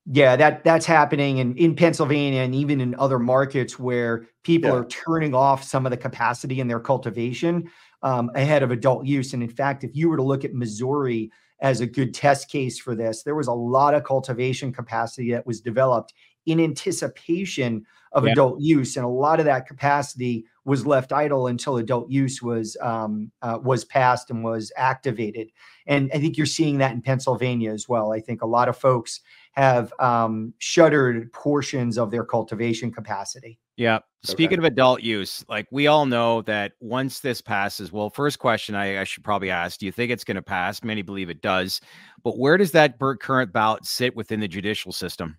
Yeah, 0.06 0.34
that 0.34 0.64
that's 0.64 0.84
happening 0.84 1.38
in, 1.38 1.56
in 1.56 1.76
Pennsylvania 1.76 2.40
and 2.40 2.56
even 2.56 2.80
in 2.80 2.96
other 2.96 3.20
markets 3.20 3.78
where 3.78 4.26
people 4.42 4.70
yeah. 4.70 4.76
are 4.78 4.84
turning 4.86 5.32
off 5.32 5.62
some 5.62 5.86
of 5.86 5.90
the 5.90 5.96
capacity 5.96 6.58
in 6.58 6.66
their 6.66 6.80
cultivation 6.80 7.70
um, 8.02 8.32
ahead 8.34 8.64
of 8.64 8.72
adult 8.72 9.06
use. 9.06 9.32
And 9.32 9.44
in 9.44 9.48
fact, 9.48 9.84
if 9.84 9.94
you 9.94 10.08
were 10.08 10.16
to 10.16 10.24
look 10.24 10.44
at 10.44 10.54
Missouri, 10.54 11.30
as 11.62 11.80
a 11.80 11.86
good 11.86 12.12
test 12.12 12.50
case 12.50 12.78
for 12.78 12.94
this. 12.94 13.22
There 13.22 13.36
was 13.36 13.46
a 13.46 13.52
lot 13.52 13.94
of 13.94 14.04
cultivation 14.04 14.72
capacity 14.72 15.30
that 15.30 15.46
was 15.46 15.60
developed 15.60 16.12
in 16.44 16.60
anticipation 16.60 17.86
of 18.12 18.26
yeah. 18.26 18.32
adult 18.32 18.60
use, 18.60 18.96
and 18.96 19.06
a 19.06 19.08
lot 19.08 19.38
of 19.38 19.46
that 19.46 19.66
capacity 19.66 20.44
was 20.64 20.86
left 20.86 21.12
idle 21.12 21.46
until 21.46 21.78
adult 21.78 22.10
use 22.10 22.42
was 22.42 22.76
um, 22.82 23.30
uh, 23.40 23.58
was 23.62 23.84
passed 23.84 24.28
and 24.30 24.44
was 24.44 24.70
activated. 24.76 25.50
And 25.86 26.10
I 26.12 26.18
think 26.18 26.36
you're 26.36 26.46
seeing 26.46 26.78
that 26.78 26.92
in 26.92 27.00
Pennsylvania 27.00 27.72
as 27.72 27.88
well. 27.88 28.12
I 28.12 28.20
think 28.20 28.42
a 28.42 28.46
lot 28.46 28.68
of 28.68 28.76
folks 28.76 29.20
have 29.52 29.92
um, 29.98 30.52
shuttered 30.58 31.32
portions 31.32 31.96
of 31.96 32.10
their 32.10 32.24
cultivation 32.24 32.92
capacity. 32.92 33.58
Yeah. 33.76 34.00
Speaking 34.24 34.58
okay. 34.58 34.66
of 34.66 34.72
adult 34.72 35.02
use, 35.02 35.44
like 35.48 35.66
we 35.72 35.88
all 35.88 36.06
know 36.06 36.42
that 36.42 36.72
once 36.80 37.20
this 37.20 37.40
passes, 37.40 37.90
well, 37.90 38.10
first 38.10 38.38
question 38.38 38.74
I, 38.74 39.00
I 39.00 39.04
should 39.04 39.24
probably 39.24 39.50
ask 39.50 39.80
do 39.80 39.86
you 39.86 39.92
think 39.92 40.12
it's 40.12 40.24
going 40.24 40.36
to 40.36 40.42
pass? 40.42 40.84
Many 40.84 41.02
believe 41.02 41.30
it 41.30 41.42
does. 41.42 41.80
But 42.22 42.38
where 42.38 42.56
does 42.56 42.70
that 42.72 42.98
current 42.98 43.52
ballot 43.52 43.84
sit 43.84 44.14
within 44.14 44.38
the 44.38 44.46
judicial 44.46 44.92
system? 44.92 45.38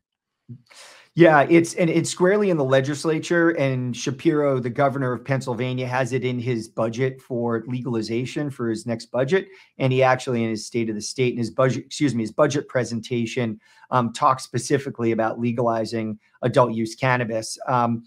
Yeah, 1.15 1.45
it's 1.47 1.75
and 1.75 1.91
it's 1.91 2.09
squarely 2.09 2.49
in 2.49 2.57
the 2.57 2.63
legislature, 2.63 3.51
and 3.51 3.95
Shapiro, 3.95 4.59
the 4.59 4.71
governor 4.71 5.13
of 5.13 5.23
Pennsylvania, 5.23 5.85
has 5.85 6.11
it 6.11 6.25
in 6.25 6.39
his 6.39 6.67
budget 6.67 7.21
for 7.21 7.63
legalization 7.67 8.49
for 8.49 8.67
his 8.67 8.87
next 8.87 9.11
budget, 9.11 9.47
and 9.77 9.93
he 9.93 10.01
actually 10.01 10.43
in 10.43 10.49
his 10.49 10.65
State 10.65 10.89
of 10.89 10.95
the 10.95 11.01
State 11.01 11.33
in 11.33 11.37
his 11.37 11.51
budget, 11.51 11.85
excuse 11.85 12.15
me, 12.15 12.23
his 12.23 12.31
budget 12.31 12.67
presentation 12.67 13.59
um, 13.91 14.11
talks 14.11 14.43
specifically 14.43 15.11
about 15.11 15.39
legalizing 15.39 16.17
adult 16.41 16.73
use 16.73 16.95
cannabis. 16.95 17.59
Um, 17.67 18.05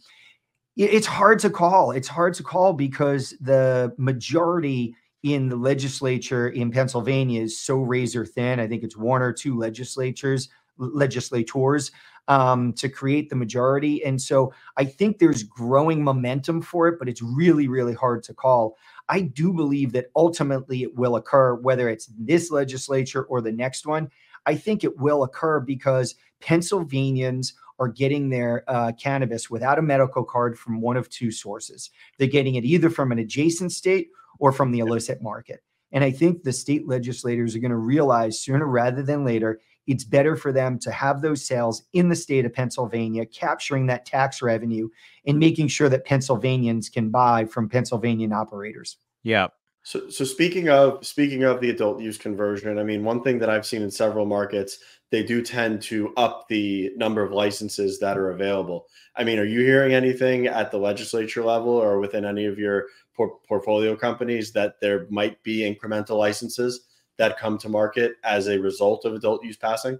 it's 0.76 1.06
hard 1.06 1.38
to 1.40 1.48
call. 1.48 1.92
It's 1.92 2.08
hard 2.08 2.34
to 2.34 2.42
call 2.42 2.72
because 2.72 3.34
the 3.40 3.94
majority 3.98 4.96
in 5.22 5.48
the 5.48 5.56
legislature 5.56 6.48
in 6.48 6.72
Pennsylvania 6.72 7.40
is 7.40 7.60
so 7.60 7.76
razor 7.76 8.26
thin. 8.26 8.58
I 8.58 8.66
think 8.66 8.82
it's 8.82 8.96
one 8.96 9.22
or 9.22 9.32
two 9.32 9.56
legislatures 9.56 10.48
legislators 10.78 11.90
um, 12.28 12.72
to 12.74 12.88
create 12.88 13.30
the 13.30 13.36
majority. 13.36 14.04
And 14.04 14.20
so 14.20 14.52
I 14.76 14.84
think 14.84 15.18
there's 15.18 15.42
growing 15.42 16.02
momentum 16.02 16.62
for 16.62 16.88
it, 16.88 16.98
but 16.98 17.08
it's 17.08 17.22
really, 17.22 17.68
really 17.68 17.94
hard 17.94 18.22
to 18.24 18.34
call. 18.34 18.76
I 19.08 19.20
do 19.20 19.52
believe 19.52 19.92
that 19.92 20.10
ultimately 20.16 20.82
it 20.82 20.94
will 20.96 21.16
occur, 21.16 21.54
whether 21.54 21.88
it's 21.88 22.10
this 22.18 22.50
legislature 22.50 23.24
or 23.24 23.40
the 23.40 23.52
next 23.52 23.86
one. 23.86 24.10
I 24.46 24.54
think 24.54 24.84
it 24.84 24.98
will 24.98 25.22
occur 25.24 25.60
because 25.60 26.14
Pennsylvanians 26.40 27.54
are 27.78 27.88
getting 27.88 28.30
their 28.30 28.64
uh, 28.68 28.92
cannabis 28.92 29.50
without 29.50 29.78
a 29.78 29.82
medical 29.82 30.24
card 30.24 30.58
from 30.58 30.80
one 30.80 30.96
of 30.96 31.10
two 31.10 31.30
sources. 31.30 31.90
They're 32.18 32.28
getting 32.28 32.54
it 32.54 32.64
either 32.64 32.90
from 32.90 33.12
an 33.12 33.18
adjacent 33.18 33.72
state 33.72 34.08
or 34.38 34.52
from 34.52 34.72
the 34.72 34.78
illicit 34.78 35.22
market. 35.22 35.62
And 35.92 36.02
I 36.02 36.10
think 36.10 36.42
the 36.42 36.52
state 36.52 36.88
legislators 36.88 37.54
are 37.54 37.60
going 37.60 37.70
to 37.70 37.76
realize 37.76 38.40
sooner 38.40 38.66
rather 38.66 39.02
than 39.02 39.24
later 39.24 39.60
it's 39.86 40.04
better 40.04 40.36
for 40.36 40.52
them 40.52 40.78
to 40.80 40.90
have 40.90 41.22
those 41.22 41.44
sales 41.44 41.84
in 41.92 42.08
the 42.08 42.16
state 42.16 42.44
of 42.44 42.52
Pennsylvania, 42.52 43.26
capturing 43.26 43.86
that 43.86 44.06
tax 44.06 44.42
revenue 44.42 44.88
and 45.26 45.38
making 45.38 45.68
sure 45.68 45.88
that 45.88 46.04
Pennsylvanians 46.04 46.88
can 46.88 47.10
buy 47.10 47.44
from 47.44 47.68
Pennsylvanian 47.68 48.32
operators. 48.32 48.98
Yeah. 49.22 49.48
So, 49.82 50.08
so 50.08 50.24
speaking 50.24 50.68
of 50.68 51.06
speaking 51.06 51.44
of 51.44 51.60
the 51.60 51.70
adult 51.70 52.00
use 52.00 52.18
conversion, 52.18 52.76
I 52.76 52.82
mean, 52.82 53.04
one 53.04 53.22
thing 53.22 53.38
that 53.38 53.48
I've 53.48 53.64
seen 53.64 53.82
in 53.82 53.90
several 53.90 54.26
markets, 54.26 54.78
they 55.12 55.22
do 55.22 55.40
tend 55.42 55.80
to 55.82 56.12
up 56.16 56.48
the 56.48 56.90
number 56.96 57.22
of 57.22 57.30
licenses 57.30 58.00
that 58.00 58.18
are 58.18 58.30
available. 58.30 58.86
I 59.14 59.22
mean, 59.22 59.38
are 59.38 59.44
you 59.44 59.60
hearing 59.60 59.94
anything 59.94 60.48
at 60.48 60.72
the 60.72 60.78
legislature 60.78 61.44
level 61.44 61.70
or 61.70 62.00
within 62.00 62.24
any 62.24 62.46
of 62.46 62.58
your 62.58 62.86
por- 63.16 63.38
portfolio 63.46 63.94
companies 63.94 64.50
that 64.54 64.80
there 64.80 65.06
might 65.08 65.40
be 65.44 65.58
incremental 65.58 66.18
licenses 66.18 66.85
that 67.18 67.38
come 67.38 67.58
to 67.58 67.68
market 67.68 68.16
as 68.24 68.48
a 68.48 68.58
result 68.58 69.04
of 69.04 69.14
adult 69.14 69.44
use 69.44 69.56
passing? 69.56 69.98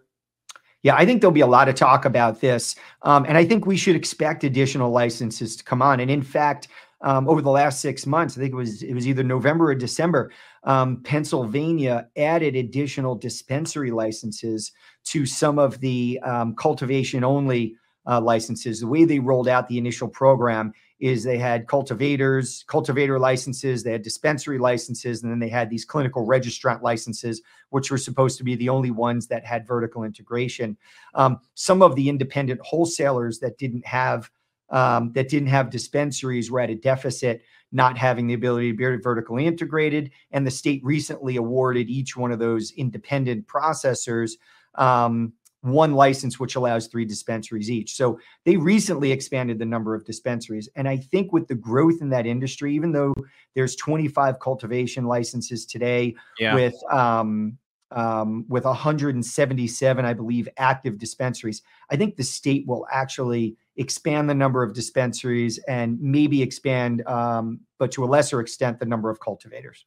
Yeah, 0.83 0.95
I 0.95 1.05
think 1.05 1.21
there'll 1.21 1.33
be 1.33 1.41
a 1.41 1.47
lot 1.47 1.69
of 1.69 1.75
talk 1.75 2.05
about 2.05 2.41
this. 2.41 2.77
Um, 3.03 3.25
and 3.25 3.37
I 3.37 3.45
think 3.45 3.67
we 3.67 3.77
should 3.77 3.97
expect 3.97 4.45
additional 4.45 4.91
licenses 4.91 5.57
to 5.57 5.65
come 5.65 5.83
on. 5.83 6.01
And 6.01 6.11
in 6.11 6.23
fact, 6.23 6.69
um, 7.01 7.29
over 7.29 7.43
the 7.43 7.51
last 7.51 7.81
six 7.81 8.07
months, 8.07 8.37
I 8.37 8.41
think 8.41 8.53
it 8.53 8.57
was 8.57 8.83
it 8.83 8.95
was 8.95 9.07
either 9.07 9.23
November 9.23 9.71
or 9.71 9.75
December, 9.75 10.33
um, 10.65 11.03
Pennsylvania 11.03 12.09
added 12.17 12.57
additional 12.57 13.15
dispensary 13.15 13.91
licenses 13.91 14.73
to 15.05 15.27
some 15.27 15.59
of 15.59 15.79
the 15.81 16.19
um, 16.23 16.55
cultivation 16.55 17.23
only 17.23 17.77
uh, 18.07 18.21
licenses. 18.21 18.81
The 18.81 18.87
way 18.87 19.05
they 19.05 19.19
rolled 19.19 19.49
out 19.49 19.69
the 19.69 19.79
initial 19.79 20.09
program 20.09 20.73
is 20.99 21.23
they 21.23 21.39
had 21.39 21.69
cultivators, 21.69 22.65
cultivator 22.69 23.19
licenses, 23.19 23.83
they 23.83 23.93
had 23.93 24.03
dispensary 24.03 24.59
licenses, 24.59 25.23
and 25.23 25.31
then 25.31 25.39
they 25.39 25.49
had 25.49 25.69
these 25.69 25.85
clinical 25.85 26.27
registrant 26.27 26.83
licenses, 26.83 27.43
which 27.71 27.91
were 27.91 27.99
supposed 27.99 28.39
to 28.39 28.45
be 28.45 28.55
the 28.57 28.69
only 28.69 28.91
ones 28.91 29.27
that 29.27 29.45
had 29.45 29.67
vertical 29.67 30.05
integration. 30.05 30.77
Um, 31.15 31.41
some 31.55 31.83
of 31.83 31.97
the 31.97 32.09
independent 32.09 32.61
wholesalers 32.63 33.39
that 33.41 33.59
didn't 33.59 33.87
have 33.87 34.31
um, 34.71 35.13
that 35.13 35.29
didn't 35.29 35.49
have 35.49 35.71
dispensaries 35.71 36.51
were 36.51 36.61
at 36.61 36.71
a 36.71 36.75
deficit, 36.75 37.43
not 37.71 37.97
having 37.97 38.27
the 38.27 38.35
ability 38.35 38.73
to 38.73 38.77
be 38.77 38.97
vertically 38.97 39.47
integrated. 39.47 40.11
And 40.33 40.45
the 40.45 40.51
state 40.51 40.83
recently 40.85 41.37
awarded 41.37 41.89
each 41.89 42.17
one 42.17 42.33
of 42.33 42.41
those 42.41 42.73
independent 42.73 43.47
processors 43.47 44.33
um, 44.75 45.33
one 45.67 45.95
license, 45.95 46.39
which 46.39 46.57
allows 46.57 46.87
three 46.87 47.05
dispensaries 47.05 47.71
each. 47.71 47.95
So 47.97 48.19
they 48.45 48.57
recently 48.57 49.13
expanded 49.13 49.59
the 49.59 49.65
number 49.65 49.95
of 49.95 50.05
dispensaries. 50.05 50.69
And 50.77 50.89
I 50.89 50.97
think 50.97 51.33
with 51.33 51.49
the 51.49 51.55
growth 51.55 52.01
in 52.01 52.11
that 52.11 52.27
industry, 52.27 52.75
even 52.75 52.93
though 52.93 53.15
there's 53.55 53.77
25 53.77 54.39
cultivation 54.41 55.05
licenses 55.05 55.67
today 55.67 56.15
yeah. 56.39 56.55
with 56.55 56.75
um, 56.93 57.59
um, 57.93 58.45
with 58.49 58.65
177, 58.65 60.05
I 60.05 60.13
believe, 60.13 60.49
active 60.57 60.99
dispensaries, 60.99 61.63
I 61.89 61.97
think 61.97 62.17
the 62.17 62.25
state 62.25 62.67
will 62.67 62.85
actually 62.91 63.57
expand 63.77 64.29
the 64.29 64.35
number 64.35 64.63
of 64.63 64.75
dispensaries 64.75 65.59
and 65.69 66.01
maybe 66.01 66.43
expand, 66.43 67.07
um, 67.07 67.61
but 67.79 67.93
to 67.93 68.05
a 68.05 68.07
lesser 68.07 68.41
extent, 68.41 68.81
the 68.81 68.87
number 68.87 69.09
of 69.09 69.21
cultivators. 69.21 69.87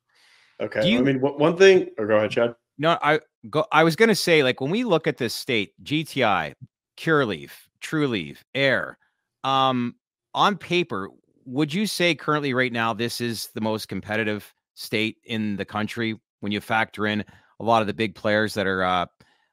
Okay. 0.61 0.87
You, 0.89 0.99
I 0.99 1.01
mean, 1.01 1.19
one 1.19 1.57
thing, 1.57 1.89
or 1.97 2.07
go 2.07 2.17
ahead, 2.17 2.31
Shadd. 2.31 2.55
No, 2.77 2.97
I 3.01 3.19
go. 3.49 3.65
I 3.71 3.83
was 3.83 3.95
going 3.95 4.09
to 4.09 4.15
say, 4.15 4.43
like, 4.43 4.61
when 4.61 4.71
we 4.71 4.83
look 4.83 5.07
at 5.07 5.17
this 5.17 5.33
state, 5.33 5.73
GTI, 5.83 6.53
Curaleaf, 6.97 7.51
Trulieve, 7.81 8.37
Ayr, 8.55 8.97
um, 9.43 9.95
on 10.33 10.57
paper, 10.57 11.09
would 11.45 11.73
you 11.73 11.87
say 11.87 12.15
currently, 12.15 12.53
right 12.53 12.73
now, 12.73 12.93
this 12.93 13.21
is 13.21 13.49
the 13.53 13.61
most 13.61 13.87
competitive 13.87 14.53
state 14.75 15.17
in 15.25 15.55
the 15.55 15.65
country 15.65 16.19
when 16.41 16.51
you 16.51 16.61
factor 16.61 17.07
in 17.07 17.23
a 17.59 17.63
lot 17.63 17.81
of 17.81 17.87
the 17.87 17.93
big 17.93 18.15
players 18.15 18.53
that 18.53 18.67
are 18.67 18.83
uh, 18.83 19.05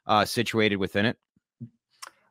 uh, 0.07 0.25
situated 0.25 0.76
within 0.76 1.07
it? 1.07 1.16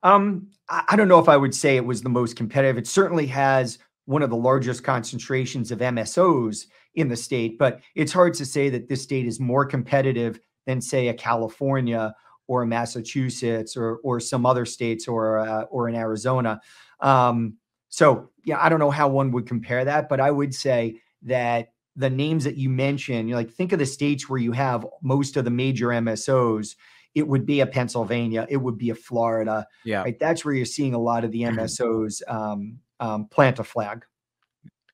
Um, 0.04 0.48
I 0.70 0.96
don't 0.96 1.08
know 1.08 1.20
if 1.20 1.30
I 1.30 1.38
would 1.38 1.56
say 1.56 1.76
it 1.76 1.86
was 1.86 2.02
the 2.02 2.10
most 2.10 2.36
competitive. 2.36 2.78
It 2.78 2.88
certainly 2.88 3.26
has 3.28 3.80
one 4.06 4.22
of 4.22 4.30
the 4.30 4.36
largest 4.36 4.84
concentrations 4.84 5.72
of 5.72 5.80
MSOs 5.80 6.68
in 6.94 7.08
the 7.08 7.18
state, 7.18 7.58
but 7.58 7.82
it's 7.96 8.14
hard 8.14 8.36
to 8.36 8.46
say 8.46 8.70
that 8.70 8.88
this 8.88 9.02
state 9.02 9.26
is 9.26 9.40
more 9.40 9.66
competitive 9.66 10.40
than 10.66 10.82
say 10.82 11.08
a 11.08 11.14
California 11.14 12.14
or 12.48 12.64
a 12.64 12.68
Massachusetts 12.68 13.76
or 13.76 13.98
or 13.98 14.20
some 14.20 14.46
other 14.46 14.66
states 14.66 15.08
or 15.08 15.40
uh, 15.40 15.64
or 15.64 15.90
in 15.90 15.96
Arizona. 15.96 16.60
Um, 17.00 17.58
so 17.90 18.30
yeah, 18.44 18.58
I 18.62 18.70
don't 18.70 18.80
know 18.80 18.92
how 18.92 19.08
one 19.08 19.32
would 19.32 19.48
compare 19.48 19.86
that, 19.86 20.10
but 20.10 20.20
I 20.20 20.32
would 20.32 20.54
say 20.54 21.02
that 21.24 21.70
the 21.96 22.10
names 22.10 22.44
that 22.44 22.58
you 22.58 22.70
mentioned, 22.70 23.30
you 23.30 23.36
like 23.36 23.50
think 23.50 23.72
of 23.72 23.80
the 23.80 23.86
states 23.86 24.30
where 24.30 24.40
you 24.40 24.52
have 24.52 24.86
most 25.02 25.38
of 25.38 25.46
the 25.46 25.52
major 25.52 25.88
MSOs. 25.88 26.76
It 27.16 27.26
would 27.26 27.46
be 27.46 27.62
a 27.62 27.66
Pennsylvania, 27.66 28.46
it 28.50 28.58
would 28.58 28.78
be 28.78 28.90
a 28.90 28.96
Florida. 28.96 29.66
Yeah, 29.86 30.02
right. 30.02 30.20
That's 30.20 30.44
where 30.44 30.54
you're 30.54 30.66
seeing 30.66 30.94
a 30.94 31.00
lot 31.00 31.24
of 31.24 31.32
the 31.32 31.44
MSOs 31.44 32.22
um, 32.28 32.78
um, 33.00 33.28
plant 33.28 33.60
a 33.60 33.64
flag. 33.64 34.06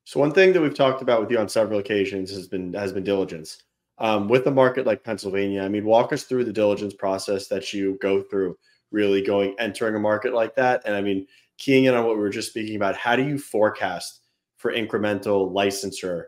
So 0.03 0.19
one 0.19 0.31
thing 0.31 0.53
that 0.53 0.61
we've 0.61 0.75
talked 0.75 1.01
about 1.01 1.21
with 1.21 1.31
you 1.31 1.39
on 1.39 1.49
several 1.49 1.79
occasions 1.79 2.29
has 2.31 2.47
been 2.47 2.73
has 2.73 2.93
been 2.93 3.03
diligence 3.03 3.63
um, 4.01 4.27
with 4.27 4.47
a 4.47 4.51
market 4.51 4.87
like 4.87 5.03
Pennsylvania, 5.03 5.61
I 5.61 5.69
mean, 5.69 5.85
walk 5.85 6.11
us 6.11 6.23
through 6.23 6.43
the 6.45 6.51
diligence 6.51 6.95
process 6.95 7.47
that 7.49 7.71
you 7.71 7.99
go 8.01 8.21
through, 8.23 8.57
really 8.91 9.21
going 9.21 9.55
entering 9.59 9.95
a 9.95 9.99
market 9.99 10.33
like 10.33 10.55
that. 10.55 10.81
And 10.85 10.95
I 10.95 11.01
mean, 11.01 11.27
keying 11.59 11.85
in 11.85 11.93
on 11.93 12.05
what 12.05 12.15
we 12.15 12.21
were 12.21 12.31
just 12.31 12.49
speaking 12.49 12.75
about, 12.75 12.97
how 12.97 13.15
do 13.15 13.23
you 13.23 13.37
forecast 13.37 14.21
for 14.57 14.73
incremental 14.73 15.53
licensure 15.53 16.25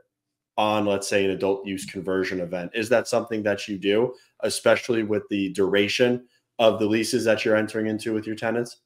on, 0.56 0.86
let's 0.86 1.08
say, 1.08 1.26
an 1.26 1.32
adult 1.32 1.66
use 1.66 1.84
conversion 1.84 2.40
event? 2.40 2.70
Is 2.76 2.90
that 2.90 3.08
something 3.08 3.42
that 3.42 3.68
you 3.68 3.80
do, 3.80 4.14
especially 4.42 5.02
with 5.02 5.24
the 5.32 5.52
duration 5.54 6.28
of 6.60 6.78
the 6.78 6.86
leases 6.86 7.26
that 7.26 7.44
you're 7.44 7.56
entering 7.56 7.88
into 7.88 8.14
with 8.14 8.28
your 8.28 8.36
tenants? 8.36 8.82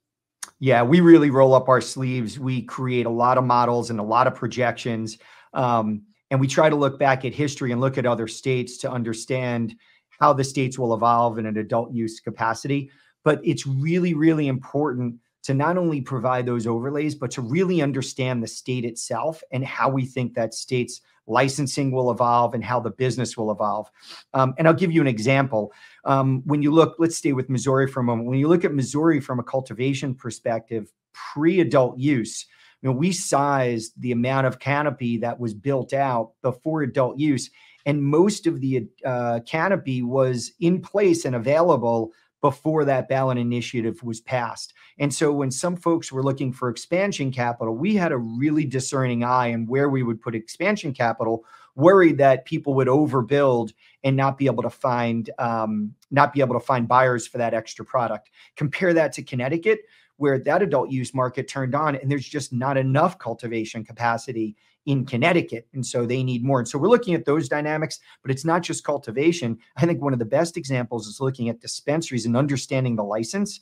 Yeah, 0.60 0.82
we 0.82 1.02
really 1.02 1.30
roll 1.30 1.54
up 1.54 1.68
our 1.68 1.82
sleeves. 1.82 2.40
We 2.40 2.62
create 2.62 3.06
a 3.06 3.10
lot 3.10 3.38
of 3.38 3.44
models 3.44 3.90
and 3.90 4.00
a 4.00 4.04
lot 4.04 4.28
of 4.28 4.34
projections. 4.34 5.18
Um, 5.54 6.04
and 6.32 6.40
we 6.40 6.48
try 6.48 6.70
to 6.70 6.76
look 6.76 7.00
back 7.00 7.26
at 7.26 7.34
history 7.34 7.72
and 7.72 7.82
look 7.82 7.98
at 7.98 8.06
other 8.06 8.28
states 8.28 8.78
to 8.78 8.92
understand 8.92 9.76
how 10.20 10.34
the 10.34 10.44
states 10.44 10.78
will 10.78 10.94
evolve 10.94 11.38
in 11.38 11.46
an 11.46 11.58
adult 11.58 11.94
use 11.94 12.20
capacity. 12.20 12.90
But 13.24 13.40
it's 13.44 13.68
really, 13.68 14.14
really 14.14 14.48
important 14.48 15.16
to 15.44 15.54
not 15.54 15.78
only 15.78 16.02
provide 16.02 16.46
those 16.46 16.68
overlays, 16.68 17.16
but 17.16 17.32
to 17.32 17.42
really 17.42 17.82
understand 17.82 18.44
the 18.44 18.48
state 18.48 18.84
itself 18.84 19.42
and 19.52 19.64
how 19.64 19.90
we 19.90 20.06
think 20.06 20.34
that 20.34 20.54
state's 20.54 21.02
licensing 21.26 21.92
will 21.92 22.12
evolve 22.12 22.54
and 22.54 22.64
how 22.64 22.80
the 22.80 22.92
business 22.92 23.38
will 23.38 23.52
evolve. 23.52 23.90
Um, 24.34 24.54
and 24.58 24.68
I'll 24.68 24.74
give 24.74 24.92
you 24.92 25.02
an 25.02 25.08
example. 25.08 25.72
Um, 26.06 26.42
when 26.46 26.62
you 26.62 26.72
look, 26.72 26.96
let's 27.00 27.18
stay 27.18 27.34
with 27.34 27.50
Missouri 27.50 27.88
for 27.88 28.00
a 28.00 28.04
moment. 28.04 28.28
When 28.28 28.40
you 28.40 28.48
look 28.48 28.66
at 28.66 28.74
Missouri 28.74 29.20
from 29.20 29.40
a 29.40 29.44
cultivation 29.44 30.16
perspective, 30.16 30.92
pre 31.14 31.60
adult 31.60 31.98
use, 31.98 32.46
you 32.82 32.90
know, 32.90 32.96
we 32.96 33.12
sized 33.12 33.94
the 34.00 34.12
amount 34.12 34.48
of 34.48 34.60
canopy 34.60 35.18
that 35.18 35.40
was 35.40 35.54
built 35.54 35.94
out 35.94 36.32
before 36.42 36.82
adult 36.82 37.18
use, 37.18 37.50
and 37.86 38.04
most 38.04 38.48
of 38.48 38.60
the 38.62 38.88
uh, 39.06 39.40
canopy 39.46 40.02
was 40.04 40.52
in 40.60 40.82
place 40.82 41.26
and 41.26 41.36
available 41.36 42.12
before 42.42 42.86
that 42.86 43.10
ballot 43.10 43.38
initiative 43.38 44.04
was 44.04 44.22
passed. 44.22 44.74
And 45.00 45.14
so 45.14 45.32
when 45.32 45.52
some 45.52 45.76
folks 45.76 46.12
were 46.12 46.24
looking 46.24 46.54
for 46.54 46.70
expansion 46.70 47.32
capital, 47.32 47.76
we 47.76 47.96
had 47.96 48.12
a 48.12 48.18
really 48.18 48.66
discerning 48.66 49.24
eye 49.24 49.54
on 49.54 49.66
where 49.66 49.90
we 49.90 50.04
would 50.04 50.22
put 50.22 50.36
expansion 50.36 50.94
capital, 50.94 51.46
worried 51.76 52.18
that 52.20 52.46
people 52.46 52.74
would 52.76 52.88
overbuild 52.88 53.72
and 54.04 54.16
not 54.16 54.38
be 54.38 54.46
able 54.46 54.64
to 54.64 54.70
find 54.70 55.30
um, 55.40 55.94
not 56.12 56.34
be 56.34 56.42
able 56.42 56.54
to 56.60 56.66
find 56.66 56.88
buyers 56.88 57.28
for 57.28 57.38
that 57.38 57.54
extra 57.54 57.84
product. 57.84 58.30
Compare 58.56 58.94
that 58.94 59.14
to 59.14 59.24
Connecticut, 59.24 59.82
where 60.18 60.40
that 60.40 60.62
adult 60.62 60.92
use 60.92 61.14
market 61.14 61.48
turned 61.48 61.76
on 61.76 61.96
and 61.96 62.12
there's 62.12 62.28
just 62.28 62.52
not 62.52 62.78
enough 62.78 63.18
cultivation 63.18 63.84
capacity 63.84 64.56
in 64.88 65.06
Connecticut. 65.06 65.68
And 65.74 65.86
so 65.86 66.06
they 66.06 66.24
need 66.24 66.44
more. 66.44 66.60
And 66.60 66.68
so 66.68 66.80
we're 66.80 66.88
looking 66.88 67.14
at 67.14 67.26
those 67.26 67.50
dynamics, 67.50 68.00
but 68.22 68.32
it's 68.32 68.46
not 68.46 68.64
just 68.64 68.84
cultivation. 68.84 69.58
I 69.76 69.86
think 69.86 70.02
one 70.02 70.14
of 70.14 70.20
the 70.20 70.26
best 70.26 70.58
examples 70.58 71.08
is 71.08 71.20
looking 71.20 71.50
at 71.50 71.60
dispensaries 71.60 72.26
and 72.26 72.38
understanding 72.38 72.96
the 72.96 73.04
license. 73.04 73.60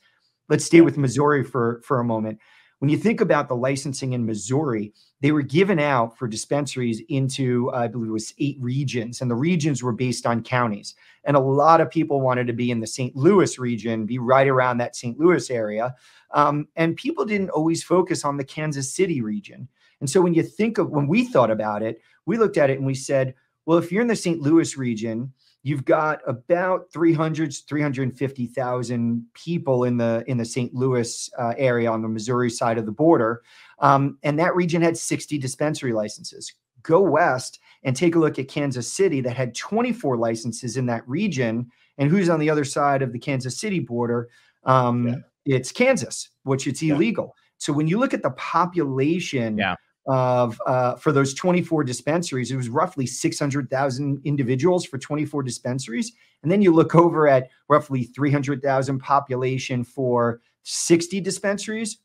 Let's 0.49 0.65
stay 0.65 0.81
with 0.81 0.97
Missouri 0.97 1.43
for, 1.43 1.81
for 1.83 1.99
a 1.99 2.05
moment. 2.05 2.39
When 2.79 2.89
you 2.89 2.97
think 2.97 3.21
about 3.21 3.47
the 3.47 3.55
licensing 3.55 4.13
in 4.13 4.25
Missouri, 4.25 4.93
they 5.21 5.31
were 5.31 5.41
given 5.41 5.79
out 5.79 6.17
for 6.17 6.27
dispensaries 6.27 7.01
into, 7.07 7.71
I 7.73 7.87
believe 7.87 8.09
it 8.09 8.13
was 8.13 8.33
eight 8.37 8.57
regions, 8.59 9.21
and 9.21 9.31
the 9.31 9.35
regions 9.35 9.81
were 9.81 9.93
based 9.93 10.25
on 10.25 10.43
counties. 10.43 10.93
And 11.23 11.37
a 11.37 11.39
lot 11.39 11.79
of 11.79 11.89
people 11.89 12.19
wanted 12.19 12.47
to 12.47 12.53
be 12.53 12.71
in 12.71 12.81
the 12.81 12.87
St. 12.87 13.15
Louis 13.15 13.57
region, 13.57 14.05
be 14.05 14.19
right 14.19 14.47
around 14.47 14.77
that 14.77 14.95
St. 14.95 15.17
Louis 15.17 15.49
area. 15.49 15.95
Um, 16.31 16.67
and 16.75 16.97
people 16.97 17.23
didn't 17.23 17.49
always 17.51 17.81
focus 17.81 18.25
on 18.25 18.35
the 18.35 18.43
Kansas 18.43 18.93
City 18.93 19.21
region. 19.21 19.69
And 20.01 20.09
so 20.09 20.19
when 20.19 20.33
you 20.33 20.43
think 20.43 20.77
of 20.77 20.89
when 20.89 21.07
we 21.07 21.25
thought 21.25 21.49
about 21.49 21.81
it, 21.81 22.01
we 22.25 22.37
looked 22.37 22.57
at 22.57 22.69
it 22.69 22.77
and 22.77 22.85
we 22.85 22.95
said, 22.95 23.33
well, 23.65 23.77
if 23.77 23.91
you're 23.91 24.01
in 24.01 24.07
the 24.07 24.15
St. 24.15 24.41
Louis 24.41 24.77
region, 24.77 25.31
you've 25.65 25.83
got 25.83 26.21
about 26.27 26.91
300 26.93 27.51
350,000 27.67 29.25
people 29.33 29.83
in 29.83 29.97
the 29.97 30.23
in 30.27 30.37
the 30.37 30.45
St. 30.45 30.73
Louis 30.75 31.29
uh, 31.39 31.55
area 31.57 31.91
on 31.91 32.03
the 32.03 32.07
Missouri 32.07 32.51
side 32.51 32.77
of 32.77 32.85
the 32.85 32.91
border 32.91 33.41
um, 33.79 34.17
and 34.23 34.39
that 34.39 34.55
region 34.55 34.81
had 34.81 34.95
60 34.95 35.37
dispensary 35.39 35.91
licenses 35.91 36.53
go 36.83 37.01
west 37.01 37.59
and 37.83 37.95
take 37.95 38.15
a 38.15 38.19
look 38.19 38.37
at 38.37 38.47
Kansas 38.47 38.89
City 38.89 39.21
that 39.21 39.35
had 39.35 39.55
24 39.55 40.17
licenses 40.17 40.77
in 40.77 40.85
that 40.85 41.07
region 41.09 41.69
and 41.97 42.11
who's 42.11 42.29
on 42.29 42.39
the 42.39 42.49
other 42.49 42.63
side 42.63 43.01
of 43.01 43.11
the 43.11 43.19
Kansas 43.19 43.59
City 43.59 43.79
border 43.79 44.29
um, 44.65 45.07
yeah. 45.07 45.15
it's 45.57 45.71
Kansas 45.71 46.29
which 46.43 46.67
it's 46.67 46.83
illegal 46.83 47.33
yeah. 47.35 47.41
so 47.57 47.73
when 47.73 47.87
you 47.87 47.97
look 47.97 48.13
at 48.13 48.21
the 48.21 48.31
population 48.31 49.57
yeah 49.57 49.75
of 50.05 50.61
uh, 50.65 50.95
for 50.95 51.11
those 51.11 51.33
24 51.33 51.83
dispensaries, 51.83 52.51
it 52.51 52.55
was 52.55 52.69
roughly 52.69 53.05
600,000 53.05 54.21
individuals 54.23 54.85
for 54.85 54.97
24 54.97 55.43
dispensaries. 55.43 56.13
And 56.43 56.51
then 56.51 56.61
you 56.61 56.73
look 56.73 56.95
over 56.95 57.27
at 57.27 57.49
roughly 57.69 58.03
300,000 58.03 58.99
population 58.99 59.83
for 59.83 60.41
60 60.63 61.19
dispensaries. 61.21 61.97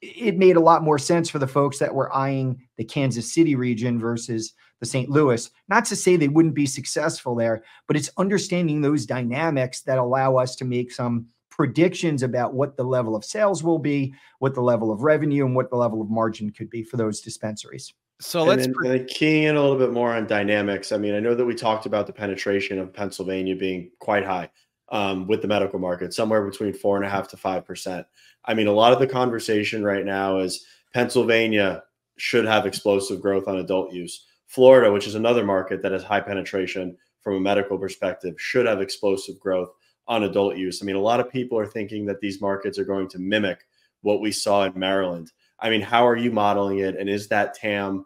It 0.00 0.36
made 0.36 0.56
a 0.56 0.60
lot 0.60 0.82
more 0.82 0.98
sense 0.98 1.28
for 1.28 1.38
the 1.38 1.46
folks 1.46 1.78
that 1.78 1.94
were 1.94 2.14
eyeing 2.14 2.66
the 2.76 2.84
Kansas 2.84 3.32
City 3.32 3.54
region 3.54 4.00
versus 4.00 4.54
the 4.80 4.86
St. 4.86 5.08
Louis. 5.08 5.48
Not 5.68 5.84
to 5.86 5.96
say 5.96 6.16
they 6.16 6.28
wouldn't 6.28 6.54
be 6.54 6.66
successful 6.66 7.36
there, 7.36 7.62
but 7.86 7.96
it's 7.96 8.10
understanding 8.16 8.80
those 8.80 9.06
dynamics 9.06 9.82
that 9.82 9.98
allow 9.98 10.36
us 10.36 10.56
to 10.56 10.64
make 10.64 10.90
some 10.90 11.26
predictions 11.52 12.22
about 12.22 12.54
what 12.54 12.78
the 12.78 12.82
level 12.82 13.14
of 13.14 13.24
sales 13.24 13.62
will 13.62 13.78
be, 13.78 14.14
what 14.38 14.54
the 14.54 14.62
level 14.62 14.90
of 14.90 15.02
revenue, 15.02 15.44
and 15.44 15.54
what 15.54 15.68
the 15.68 15.76
level 15.76 16.00
of 16.00 16.08
margin 16.08 16.50
could 16.50 16.70
be 16.70 16.82
for 16.82 16.96
those 16.96 17.20
dispensaries. 17.20 17.92
So 18.20 18.42
let's 18.42 18.64
and 18.64 18.74
then, 18.82 18.92
and 18.92 19.08
keying 19.08 19.44
in 19.44 19.56
a 19.56 19.60
little 19.60 19.76
bit 19.76 19.92
more 19.92 20.14
on 20.14 20.26
dynamics. 20.26 20.92
I 20.92 20.96
mean, 20.96 21.14
I 21.14 21.20
know 21.20 21.34
that 21.34 21.44
we 21.44 21.54
talked 21.54 21.84
about 21.84 22.06
the 22.06 22.12
penetration 22.12 22.78
of 22.78 22.92
Pennsylvania 22.92 23.54
being 23.54 23.90
quite 23.98 24.24
high 24.24 24.48
um, 24.90 25.26
with 25.26 25.42
the 25.42 25.48
medical 25.48 25.78
market, 25.78 26.14
somewhere 26.14 26.42
between 26.42 26.72
four 26.72 26.96
and 26.96 27.04
a 27.04 27.10
half 27.10 27.28
to 27.28 27.36
five 27.36 27.66
percent. 27.66 28.06
I 28.46 28.54
mean, 28.54 28.66
a 28.66 28.72
lot 28.72 28.94
of 28.94 28.98
the 28.98 29.06
conversation 29.06 29.84
right 29.84 30.06
now 30.06 30.38
is 30.38 30.64
Pennsylvania 30.94 31.82
should 32.16 32.46
have 32.46 32.64
explosive 32.64 33.20
growth 33.20 33.46
on 33.46 33.58
adult 33.58 33.92
use. 33.92 34.24
Florida, 34.46 34.90
which 34.90 35.06
is 35.06 35.16
another 35.16 35.44
market 35.44 35.82
that 35.82 35.92
has 35.92 36.02
high 36.02 36.20
penetration 36.20 36.96
from 37.20 37.34
a 37.34 37.40
medical 37.40 37.78
perspective, 37.78 38.34
should 38.38 38.66
have 38.66 38.80
explosive 38.80 39.38
growth 39.38 39.70
on 40.12 40.24
adult 40.24 40.56
use. 40.56 40.82
I 40.82 40.84
mean, 40.84 40.96
a 40.96 41.00
lot 41.00 41.20
of 41.20 41.30
people 41.30 41.58
are 41.58 41.66
thinking 41.66 42.04
that 42.06 42.20
these 42.20 42.40
markets 42.40 42.78
are 42.78 42.84
going 42.84 43.08
to 43.08 43.18
mimic 43.18 43.66
what 44.02 44.20
we 44.20 44.30
saw 44.30 44.64
in 44.64 44.78
Maryland. 44.78 45.32
I 45.58 45.70
mean, 45.70 45.80
how 45.80 46.06
are 46.06 46.16
you 46.16 46.30
modeling 46.30 46.80
it? 46.80 46.96
And 46.98 47.08
is 47.08 47.28
that 47.28 47.54
TAM 47.54 48.04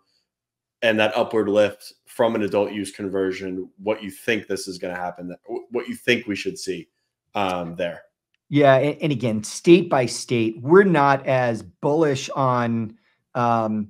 and 0.82 1.00
that 1.00 1.16
upward 1.16 1.49
lift 1.49 1.92
from 2.06 2.36
an 2.36 2.42
adult 2.42 2.73
use 2.73 2.92
conversion 2.92 3.69
what 3.82 4.02
you 4.02 4.10
think 4.10 4.47
this 4.47 4.69
is 4.69 4.78
going 4.78 4.95
to 4.95 5.00
happen, 5.00 5.34
what 5.71 5.88
you 5.88 5.97
think 5.97 6.26
we 6.26 6.36
should 6.36 6.58
see 6.58 6.88
um, 7.34 7.75
there? 7.75 8.02
Yeah. 8.49 8.76
And, 8.76 9.02
and, 9.02 9.12
again, 9.12 9.42
state 9.42 9.90
by 9.90 10.06
state, 10.06 10.60
we're 10.60 10.84
not 10.84 11.26
as 11.26 11.62
bullish 11.62 12.30
on. 12.30 12.97
Um, 13.34 13.88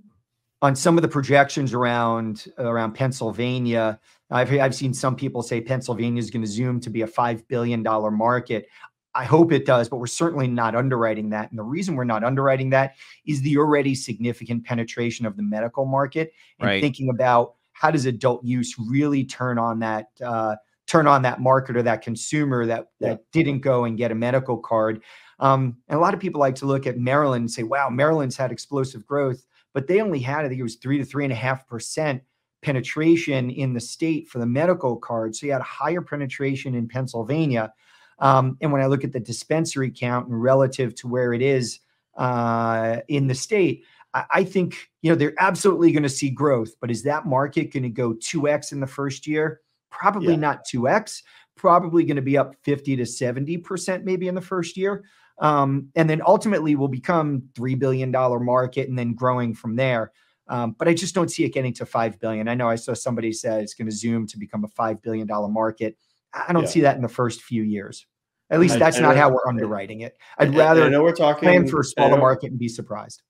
on 0.62 0.74
some 0.74 0.96
of 0.96 1.02
the 1.02 1.08
projections 1.08 1.74
around 1.74 2.46
around 2.56 2.92
Pennsylvania 2.92 4.00
I've 4.30 4.52
I've 4.52 4.74
seen 4.74 4.92
some 4.92 5.16
people 5.16 5.42
say 5.42 5.60
Pennsylvania 5.60 6.20
is 6.20 6.30
going 6.30 6.42
to 6.42 6.50
zoom 6.50 6.80
to 6.80 6.90
be 6.90 7.02
a 7.02 7.06
five 7.06 7.46
billion 7.48 7.82
dollar 7.82 8.10
market. 8.10 8.68
I 9.14 9.24
hope 9.24 9.50
it 9.50 9.64
does, 9.64 9.88
but 9.88 9.96
we're 9.96 10.06
certainly 10.06 10.46
not 10.46 10.74
underwriting 10.74 11.30
that. 11.30 11.50
And 11.50 11.58
the 11.58 11.62
reason 11.62 11.96
we're 11.96 12.04
not 12.04 12.22
underwriting 12.22 12.70
that 12.70 12.96
is 13.24 13.40
the 13.40 13.56
already 13.56 13.94
significant 13.94 14.64
penetration 14.64 15.24
of 15.24 15.38
the 15.38 15.42
medical 15.42 15.86
market 15.86 16.32
and 16.58 16.68
right. 16.68 16.82
thinking 16.82 17.08
about 17.08 17.54
how 17.72 17.90
does 17.90 18.04
adult 18.04 18.44
use 18.44 18.74
really 18.78 19.24
turn 19.24 19.58
on 19.58 19.78
that 19.78 20.08
uh, 20.22 20.56
turn 20.86 21.06
on 21.06 21.22
that 21.22 21.40
market 21.40 21.76
or 21.76 21.82
that 21.82 22.02
consumer 22.02 22.66
that 22.66 22.88
that 23.00 23.08
yeah. 23.08 23.16
didn't 23.32 23.60
go 23.60 23.84
and 23.84 23.96
get 23.96 24.12
a 24.12 24.14
medical 24.14 24.58
card. 24.58 25.02
Um, 25.38 25.76
and 25.88 25.98
a 25.98 26.00
lot 26.00 26.14
of 26.14 26.20
people 26.20 26.40
like 26.40 26.54
to 26.56 26.66
look 26.66 26.86
at 26.86 26.98
Maryland 26.98 27.42
and 27.42 27.50
say, 27.50 27.62
"Wow, 27.62 27.88
Maryland's 27.90 28.36
had 28.36 28.52
explosive 28.52 29.06
growth," 29.06 29.46
but 29.72 29.86
they 29.86 30.00
only 30.00 30.20
had 30.20 30.44
I 30.44 30.48
think 30.48 30.60
it 30.60 30.64
was 30.64 30.76
three 30.76 30.98
to 30.98 31.04
three 31.04 31.24
and 31.24 31.32
a 31.32 31.36
half 31.36 31.66
percent 31.66 32.22
penetration 32.62 33.50
in 33.50 33.72
the 33.72 33.80
state 33.80 34.28
for 34.28 34.38
the 34.38 34.46
medical 34.46 34.96
card. 34.96 35.36
So 35.36 35.46
you 35.46 35.52
had 35.52 35.62
higher 35.62 36.00
penetration 36.02 36.74
in 36.74 36.88
Pennsylvania. 36.88 37.72
Um, 38.18 38.56
and 38.60 38.72
when 38.72 38.82
I 38.82 38.86
look 38.86 39.04
at 39.04 39.12
the 39.12 39.20
dispensary 39.20 39.90
count 39.90 40.28
and 40.28 40.42
relative 40.42 40.94
to 40.96 41.08
where 41.08 41.32
it 41.32 41.42
is 41.42 41.80
uh, 42.16 42.98
in 43.08 43.26
the 43.26 43.34
state, 43.34 43.84
I, 44.14 44.24
I 44.30 44.44
think 44.44 44.88
you 45.02 45.10
know 45.10 45.16
they're 45.16 45.34
absolutely 45.38 45.92
going 45.92 46.02
to 46.02 46.08
see 46.08 46.30
growth. 46.30 46.70
But 46.80 46.90
is 46.90 47.02
that 47.02 47.26
market 47.26 47.72
going 47.72 47.82
to 47.82 47.88
go 47.90 48.14
two 48.14 48.48
x 48.48 48.72
in 48.72 48.80
the 48.80 48.86
first 48.86 49.26
year? 49.26 49.60
Probably 49.90 50.32
yeah. 50.32 50.40
not 50.40 50.64
two 50.64 50.88
x. 50.88 51.22
Probably 51.56 52.04
going 52.04 52.16
to 52.16 52.22
be 52.22 52.38
up 52.38 52.54
fifty 52.62 52.96
to 52.96 53.06
seventy 53.06 53.58
percent 53.58 54.04
maybe 54.04 54.28
in 54.28 54.34
the 54.34 54.40
first 54.40 54.76
year. 54.76 55.04
Um, 55.38 55.90
and 55.94 56.08
then 56.08 56.22
ultimately 56.26 56.76
will 56.76 56.88
become 56.88 57.42
three 57.54 57.74
billion 57.74 58.10
dollar 58.10 58.40
market 58.40 58.88
and 58.88 58.98
then 58.98 59.14
growing 59.14 59.54
from 59.54 59.76
there. 59.76 60.12
Um, 60.48 60.76
but 60.78 60.88
I 60.88 60.94
just 60.94 61.14
don't 61.14 61.30
see 61.30 61.44
it 61.44 61.52
getting 61.52 61.72
to 61.74 61.86
five 61.86 62.20
billion. 62.20 62.48
I 62.48 62.54
know 62.54 62.68
I 62.68 62.76
saw 62.76 62.94
somebody 62.94 63.32
say 63.32 63.60
it's 63.60 63.74
going 63.74 63.88
to 63.88 63.94
zoom 63.94 64.26
to 64.28 64.38
become 64.38 64.64
a 64.64 64.68
five 64.68 65.02
billion 65.02 65.26
dollar 65.26 65.48
market. 65.48 65.96
I 66.32 66.52
don't 66.52 66.64
yeah. 66.64 66.68
see 66.68 66.80
that 66.80 66.96
in 66.96 67.02
the 67.02 67.08
first 67.08 67.42
few 67.42 67.62
years. 67.62 68.06
At 68.50 68.60
least 68.60 68.78
that's 68.78 68.98
I, 68.98 69.00
not 69.00 69.16
how 69.16 69.30
we're 69.30 69.46
underwriting 69.48 70.00
it. 70.00 70.16
I'd 70.38 70.54
rather 70.54 70.84
I 70.84 70.88
know 70.88 71.02
we're 71.02 71.12
talking 71.12 71.48
plan 71.48 71.66
for 71.66 71.80
a 71.80 71.84
smaller 71.84 72.16
market 72.16 72.50
and 72.50 72.58
be 72.58 72.68
surprised. 72.68 73.22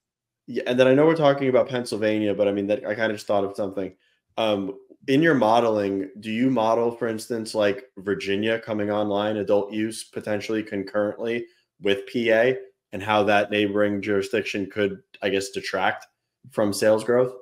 Yeah, 0.47 0.65
and 0.67 0.79
then 0.79 0.87
I 0.87 0.95
know 0.95 1.07
we're 1.07 1.17
talking 1.17 1.49
about 1.49 1.69
Pennsylvania, 1.69 2.35
but 2.35 2.49
I 2.49 2.53
mean 2.53 2.67
that 2.67 2.87
I 2.87 2.95
kind 2.95 3.11
of 3.11 3.17
just 3.17 3.27
thought 3.27 3.45
of 3.45 3.57
something. 3.57 3.95
Um, 4.37 4.75
in 5.09 5.23
your 5.23 5.35
modeling, 5.35 6.11
do 6.21 6.31
you 6.31 6.51
model, 6.51 6.91
for 6.91 7.09
instance, 7.09 7.55
like 7.55 7.85
Virginia 7.99 8.59
coming 8.59 8.91
online 8.91 9.39
adult 9.39 9.73
use 9.73 10.05
potentially 10.05 10.63
concurrently 10.63 11.47
with 11.81 12.01
PA 12.13 12.59
and 12.93 13.03
how 13.03 13.23
that 13.23 13.51
neighboring 13.51 14.03
jurisdiction 14.03 14.69
could, 14.71 15.01
I 15.23 15.31
guess, 15.31 15.51
detract 15.51 16.07
from 16.51 16.73
sales 16.73 17.05
growth? 17.05 17.33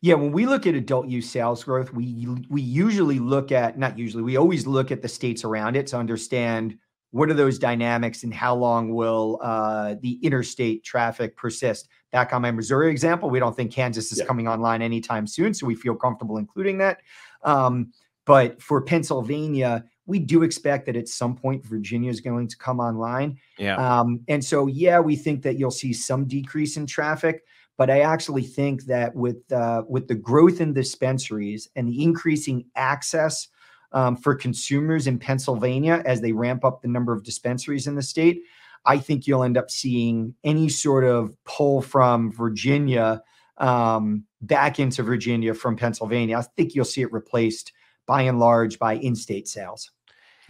Yeah, 0.00 0.14
when 0.14 0.32
we 0.32 0.44
look 0.44 0.66
at 0.66 0.74
adult 0.74 1.08
use 1.08 1.30
sales 1.30 1.64
growth, 1.64 1.92
we 1.92 2.26
we 2.50 2.60
usually 2.60 3.18
look 3.18 3.52
at 3.52 3.78
not 3.78 3.98
usually, 3.98 4.22
we 4.22 4.36
always 4.36 4.66
look 4.66 4.90
at 4.90 5.00
the 5.00 5.08
states 5.08 5.44
around 5.44 5.76
it 5.76 5.86
to 5.88 5.96
understand 5.96 6.76
what 7.10 7.30
are 7.30 7.34
those 7.34 7.58
dynamics 7.58 8.24
and 8.24 8.34
how 8.34 8.54
long 8.54 8.92
will 8.92 9.38
uh, 9.40 9.94
the 10.02 10.18
interstate 10.22 10.84
traffic 10.84 11.36
persist. 11.36 11.88
Back 12.12 12.32
on 12.32 12.42
my 12.42 12.50
Missouri 12.50 12.90
example, 12.90 13.30
we 13.30 13.38
don't 13.38 13.56
think 13.56 13.72
Kansas 13.72 14.12
is 14.12 14.18
yeah. 14.18 14.26
coming 14.26 14.46
online 14.46 14.82
anytime 14.82 15.26
soon, 15.26 15.54
so 15.54 15.66
we 15.66 15.74
feel 15.74 15.94
comfortable 15.94 16.36
including 16.36 16.78
that. 16.78 17.00
Um, 17.42 17.92
but 18.26 18.60
for 18.60 18.82
Pennsylvania, 18.82 19.84
we 20.06 20.18
do 20.18 20.42
expect 20.42 20.86
that 20.86 20.96
at 20.96 21.08
some 21.08 21.34
point 21.34 21.64
Virginia 21.64 22.10
is 22.10 22.20
going 22.20 22.48
to 22.48 22.56
come 22.58 22.80
online. 22.80 23.38
Yeah. 23.58 23.76
Um, 23.76 24.20
and 24.28 24.44
so, 24.44 24.66
yeah, 24.66 25.00
we 25.00 25.16
think 25.16 25.42
that 25.42 25.58
you'll 25.58 25.70
see 25.70 25.92
some 25.92 26.26
decrease 26.26 26.76
in 26.76 26.86
traffic. 26.86 27.44
But 27.76 27.90
I 27.90 28.00
actually 28.00 28.42
think 28.42 28.84
that 28.84 29.14
with 29.14 29.50
uh, 29.50 29.82
with 29.88 30.08
the 30.08 30.14
growth 30.14 30.60
in 30.60 30.74
dispensaries 30.74 31.68
and 31.74 31.88
the 31.88 32.02
increasing 32.02 32.66
access 32.76 33.48
um, 33.92 34.16
for 34.16 34.34
consumers 34.34 35.06
in 35.06 35.18
Pennsylvania 35.18 36.02
as 36.06 36.20
they 36.20 36.32
ramp 36.32 36.64
up 36.64 36.82
the 36.82 36.88
number 36.88 37.12
of 37.12 37.24
dispensaries 37.24 37.86
in 37.86 37.94
the 37.94 38.02
state, 38.02 38.42
I 38.84 38.98
think 38.98 39.26
you'll 39.26 39.44
end 39.44 39.56
up 39.56 39.70
seeing 39.70 40.34
any 40.44 40.68
sort 40.68 41.04
of 41.04 41.36
pull 41.44 41.82
from 41.82 42.30
Virginia 42.32 43.22
um, 43.58 44.24
back 44.40 44.78
into 44.78 45.02
Virginia 45.02 45.54
from 45.54 45.76
Pennsylvania. 45.76 46.38
I 46.38 46.42
think 46.42 46.74
you'll 46.74 46.84
see 46.84 47.02
it 47.02 47.12
replaced 47.12 47.72
by 48.06 48.22
and 48.22 48.38
large 48.38 48.78
by 48.78 48.94
in-state 48.96 49.48
sales. 49.48 49.90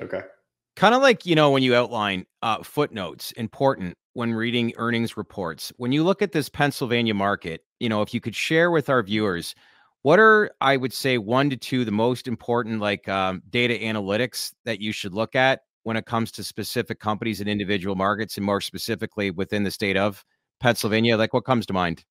Okay. 0.01 0.23
Kind 0.77 0.95
of 0.95 1.03
like 1.03 1.25
you 1.25 1.37
know 1.37 1.51
when 1.51 1.63
you 1.63 1.75
outline 1.75 2.27
uh, 2.43 2.63
footnotes, 2.63 3.33
important 3.33 3.97
when 4.15 4.33
reading 4.33 4.73
earnings 4.77 5.17
reports. 5.17 5.73
When 5.77 5.93
you 5.93 6.03
look 6.03 6.23
at 6.23 6.33
this 6.33 6.49
Pennsylvania 6.49 7.15
market, 7.15 7.65
you 7.79 7.89
know, 7.89 8.03
if 8.03 8.15
you 8.15 8.21
could 8.21 8.35
share 8.35 8.71
with 8.71 8.89
our 8.89 9.03
viewers, 9.03 9.55
what 10.03 10.19
are 10.19 10.51
I 10.61 10.77
would 10.77 10.93
say 10.93 11.19
one 11.19 11.51
to 11.51 11.57
two 11.57 11.85
the 11.85 11.91
most 11.91 12.27
important 12.27 12.81
like 12.81 13.09
um, 13.09 13.43
data 13.51 13.75
analytics 13.75 14.53
that 14.65 14.81
you 14.81 14.93
should 14.93 15.15
look 15.15 15.35
at 15.35 15.63
when 15.83 15.97
it 15.97 16.07
comes 16.07 16.33
to 16.33 16.45
specific 16.45 16.99
companies 16.99 17.41
and 17.41 17.49
individual 17.49 17.95
markets, 17.95 18.37
and 18.37 18.47
more 18.47 18.61
specifically 18.61 19.31
within 19.31 19.65
the 19.65 19.71
state 19.71 19.97
of 19.97 20.25
Pennsylvania? 20.61 21.17
Like, 21.17 21.35
what 21.35 21.45
comes 21.45 21.67
to 21.67 21.73
mind? 21.73 22.05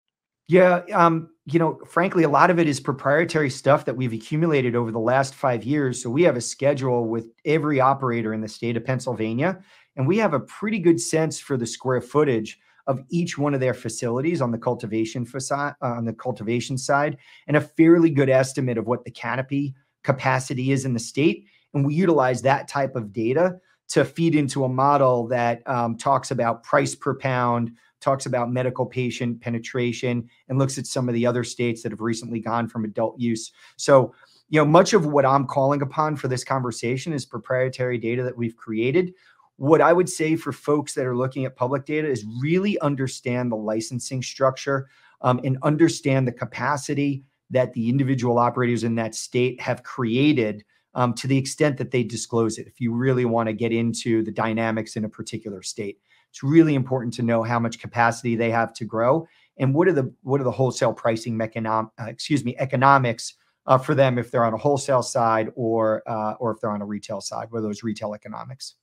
Yeah, 0.48 0.82
um, 0.94 1.30
you 1.46 1.58
know, 1.58 1.80
frankly, 1.88 2.24
a 2.24 2.30
lot 2.30 2.50
of 2.50 2.60
it 2.60 2.68
is 2.68 2.80
proprietary 2.80 3.50
stuff 3.50 3.86
that 3.86 3.96
we've 3.96 4.12
accumulated 4.12 4.76
over 4.76 4.92
the 4.92 5.00
last 5.00 5.34
five 5.34 5.64
years. 5.64 6.04
So 6.04 6.10
we 6.10 6.24
have 6.24 6.36
a 6.36 6.42
schedule 6.42 7.08
with 7.08 7.28
every 7.46 7.80
operator 7.80 8.34
in 8.34 8.42
the 8.42 8.50
state 8.50 8.76
of 8.76 8.84
Pennsylvania, 8.84 9.64
and 9.96 10.08
we 10.08 10.18
have 10.18 10.34
a 10.34 10.40
pretty 10.40 10.80
good 10.80 11.00
sense 11.00 11.40
for 11.40 11.58
the 11.58 11.66
square 11.66 12.02
footage 12.02 12.60
of 12.88 13.02
each 13.10 13.38
one 13.38 13.54
of 13.54 13.60
their 13.60 13.74
facilities 13.74 14.42
on 14.42 14.52
the 14.52 14.58
cultivation 14.58 15.26
facade, 15.26 15.76
uh, 15.82 15.88
on 15.88 16.06
the 16.06 16.14
cultivation 16.14 16.78
side, 16.78 17.18
and 17.48 17.56
a 17.56 17.62
fairly 17.62 18.10
good 18.10 18.30
estimate 18.30 18.78
of 18.78 18.88
what 18.88 19.06
the 19.06 19.12
canopy 19.12 19.74
capacity 20.04 20.72
is 20.72 20.86
in 20.86 20.94
the 20.94 21.00
state. 21.00 21.46
And 21.74 21.86
we 21.86 21.96
utilize 21.96 22.42
that 22.42 22.68
type 22.68 22.96
of 22.96 23.14
data 23.14 23.60
to 23.90 24.04
feed 24.04 24.36
into 24.36 24.64
a 24.64 24.70
model 24.70 25.28
that 25.28 25.68
um, 25.68 25.98
talks 25.98 26.32
about 26.32 26.64
price 26.64 26.96
per 26.96 27.16
pound, 27.16 27.72
talks 28.02 28.26
about 28.26 28.52
medical 28.52 28.86
patient 28.86 29.40
penetration, 29.40 30.28
and 30.50 30.60
looks 30.60 30.78
at 30.78 30.86
some 30.86 31.08
of 31.08 31.16
the 31.16 31.26
other 31.26 31.44
states 31.44 31.84
that 31.84 31.92
have 31.92 32.02
recently 32.02 32.40
gone 32.40 32.68
from 32.68 32.84
adult 32.84 33.18
use. 33.20 33.52
So, 33.78 34.14
you 34.50 34.60
know, 34.60 34.66
much 34.66 34.94
of 34.94 35.06
what 35.06 35.26
I'm 35.26 35.48
calling 35.48 35.82
upon 35.82 36.16
for 36.16 36.28
this 36.28 36.44
conversation 36.44 37.14
is 37.14 37.26
proprietary 37.26 37.98
data 37.98 38.24
that 38.24 38.38
we've 38.38 38.56
created. 38.56 39.14
What 39.58 39.82
I 39.82 39.94
would 39.94 40.10
say 40.10 40.36
for 40.36 40.52
folks 40.52 40.94
that 40.94 41.06
are 41.06 41.16
looking 41.16 41.46
at 41.46 41.56
public 41.56 41.86
data 41.86 42.08
is 42.08 42.26
really 42.42 42.80
understand 42.80 43.52
the 43.52 43.56
licensing 43.56 44.24
structure 44.24 44.90
um, 45.22 45.40
and 45.44 45.58
understand 45.64 46.28
the 46.28 46.32
capacity 46.32 47.24
that 47.50 47.74
the 47.74 47.90
individual 47.90 48.40
operators 48.40 48.84
in 48.84 48.96
that 48.96 49.16
state 49.16 49.62
have 49.62 49.84
created 49.84 50.64
um, 50.96 51.14
to 51.14 51.28
the 51.28 51.38
extent 51.38 51.78
that 51.78 51.92
they 51.92 52.04
disclose 52.04 52.58
it. 52.58 52.68
If 52.68 52.80
you 52.80 52.94
really 52.94 53.26
want 53.26 53.48
to 53.48 53.54
get 53.54 53.72
into 53.72 54.24
the 54.24 54.32
dynamics 54.32 54.96
in 54.96 55.06
a 55.06 55.10
particular 55.10 55.62
state, 55.62 56.00
it's 56.30 56.44
really 56.44 56.74
important 56.74 57.14
to 57.16 57.22
know 57.22 57.44
how 57.44 57.60
much 57.60 57.80
capacity 57.80 58.36
they 58.36 58.50
have 58.50 58.74
to 58.74 58.86
grow 58.86 59.28
and 59.58 59.74
what 59.74 59.88
are 59.88 59.94
the 59.94 60.12
what 60.24 60.42
are 60.42 60.44
the 60.44 60.52
wholesale 60.52 60.94
pricing 60.94 61.38
mechanism, 61.38 61.92
uh, 62.00 62.06
excuse 62.06 62.44
me, 62.44 62.56
economics 62.58 63.36
uh, 63.68 63.78
for 63.78 63.96
them 63.96 64.18
if 64.18 64.32
they're 64.32 64.46
on 64.46 64.54
a 64.54 64.58
wholesale 64.58 65.04
side 65.04 65.50
or 65.56 66.02
uh, 66.10 66.34
or 66.40 66.52
if 66.52 66.60
they're 66.60 66.72
on 66.72 66.82
a 66.82 66.86
retail 66.86 67.22
side. 67.22 67.48
What 67.52 67.60
are 67.60 67.62
those 67.62 67.84
retail 67.84 68.14
economics? 68.14 68.76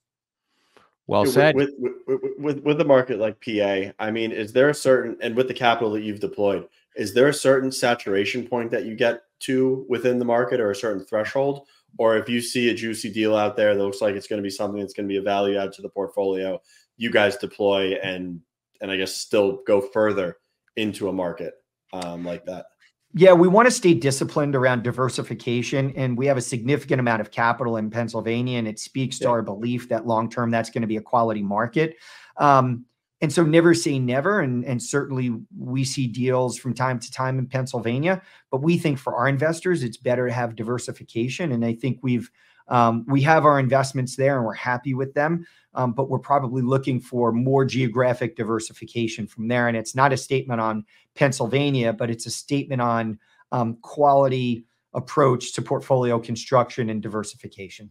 Well 1.06 1.26
said. 1.26 1.54
With, 1.56 1.70
with, 1.78 1.92
with, 2.06 2.20
with, 2.38 2.62
with 2.62 2.78
the 2.78 2.84
market 2.84 3.18
like 3.18 3.40
PA, 3.44 3.92
I 3.98 4.10
mean, 4.10 4.32
is 4.32 4.52
there 4.52 4.68
a 4.68 4.74
certain 4.74 5.16
and 5.20 5.34
with 5.34 5.48
the 5.48 5.54
capital 5.54 5.90
that 5.92 6.02
you've 6.02 6.20
deployed, 6.20 6.68
is 6.96 7.14
there 7.14 7.28
a 7.28 7.34
certain 7.34 7.72
saturation 7.72 8.46
point 8.46 8.70
that 8.70 8.84
you 8.84 8.94
get 8.94 9.22
to 9.40 9.84
within 9.88 10.18
the 10.18 10.24
market 10.24 10.60
or 10.60 10.70
a 10.70 10.76
certain 10.76 11.04
threshold? 11.04 11.66
Or 11.98 12.16
if 12.16 12.28
you 12.28 12.40
see 12.40 12.70
a 12.70 12.74
juicy 12.74 13.12
deal 13.12 13.34
out 13.34 13.56
there 13.56 13.74
that 13.74 13.82
looks 13.82 14.00
like 14.00 14.14
it's 14.14 14.28
going 14.28 14.38
to 14.38 14.46
be 14.46 14.50
something 14.50 14.80
that's 14.80 14.94
going 14.94 15.08
to 15.08 15.12
be 15.12 15.18
a 15.18 15.22
value 15.22 15.58
add 15.58 15.72
to 15.72 15.82
the 15.82 15.88
portfolio, 15.88 16.60
you 16.96 17.10
guys 17.10 17.36
deploy 17.36 17.94
and 18.02 18.40
and 18.80 18.90
I 18.90 18.96
guess 18.96 19.14
still 19.14 19.60
go 19.66 19.80
further 19.80 20.38
into 20.76 21.08
a 21.08 21.12
market 21.12 21.54
um, 21.92 22.24
like 22.24 22.44
that. 22.46 22.66
Yeah, 23.12 23.32
we 23.32 23.48
want 23.48 23.66
to 23.66 23.72
stay 23.72 23.94
disciplined 23.94 24.54
around 24.54 24.84
diversification, 24.84 25.92
and 25.96 26.16
we 26.16 26.26
have 26.26 26.36
a 26.36 26.42
significant 26.42 27.00
amount 27.00 27.20
of 27.20 27.32
capital 27.32 27.76
in 27.76 27.90
Pennsylvania, 27.90 28.58
and 28.58 28.68
it 28.68 28.78
speaks 28.78 29.18
to 29.18 29.24
yeah. 29.24 29.30
our 29.30 29.42
belief 29.42 29.88
that 29.88 30.06
long 30.06 30.30
term 30.30 30.50
that's 30.50 30.70
going 30.70 30.82
to 30.82 30.88
be 30.88 30.96
a 30.96 31.02
quality 31.02 31.42
market. 31.42 31.96
Um, 32.36 32.84
and 33.20 33.32
so 33.32 33.42
never 33.42 33.74
say 33.74 33.98
never 33.98 34.40
and, 34.40 34.64
and 34.64 34.82
certainly 34.82 35.34
we 35.58 35.84
see 35.84 36.06
deals 36.06 36.58
from 36.58 36.74
time 36.74 36.98
to 36.98 37.12
time 37.12 37.38
in 37.38 37.46
pennsylvania 37.46 38.20
but 38.50 38.62
we 38.62 38.78
think 38.78 38.98
for 38.98 39.14
our 39.14 39.28
investors 39.28 39.82
it's 39.82 39.96
better 39.96 40.26
to 40.26 40.32
have 40.32 40.56
diversification 40.56 41.52
and 41.52 41.64
i 41.64 41.74
think 41.74 41.98
we've 42.02 42.30
um, 42.70 43.04
we 43.06 43.20
have 43.22 43.44
our 43.44 43.58
investments 43.58 44.16
there 44.16 44.36
and 44.36 44.46
we're 44.46 44.54
happy 44.54 44.94
with 44.94 45.12
them 45.14 45.46
um, 45.74 45.92
but 45.92 46.08
we're 46.08 46.18
probably 46.18 46.62
looking 46.62 47.00
for 47.00 47.32
more 47.32 47.64
geographic 47.64 48.34
diversification 48.34 49.26
from 49.26 49.46
there. 49.46 49.68
And 49.68 49.76
it's 49.76 49.94
not 49.94 50.12
a 50.12 50.16
statement 50.16 50.60
on 50.60 50.84
pennsylvania 51.14 51.92
but 51.92 52.10
it's 52.10 52.26
a 52.26 52.30
statement 52.30 52.80
on 52.80 53.18
um, 53.52 53.76
quality 53.82 54.64
approach 54.94 55.52
to 55.54 55.62
portfolio 55.62 56.18
construction 56.18 56.90
and 56.90 57.02
diversification. 57.02 57.90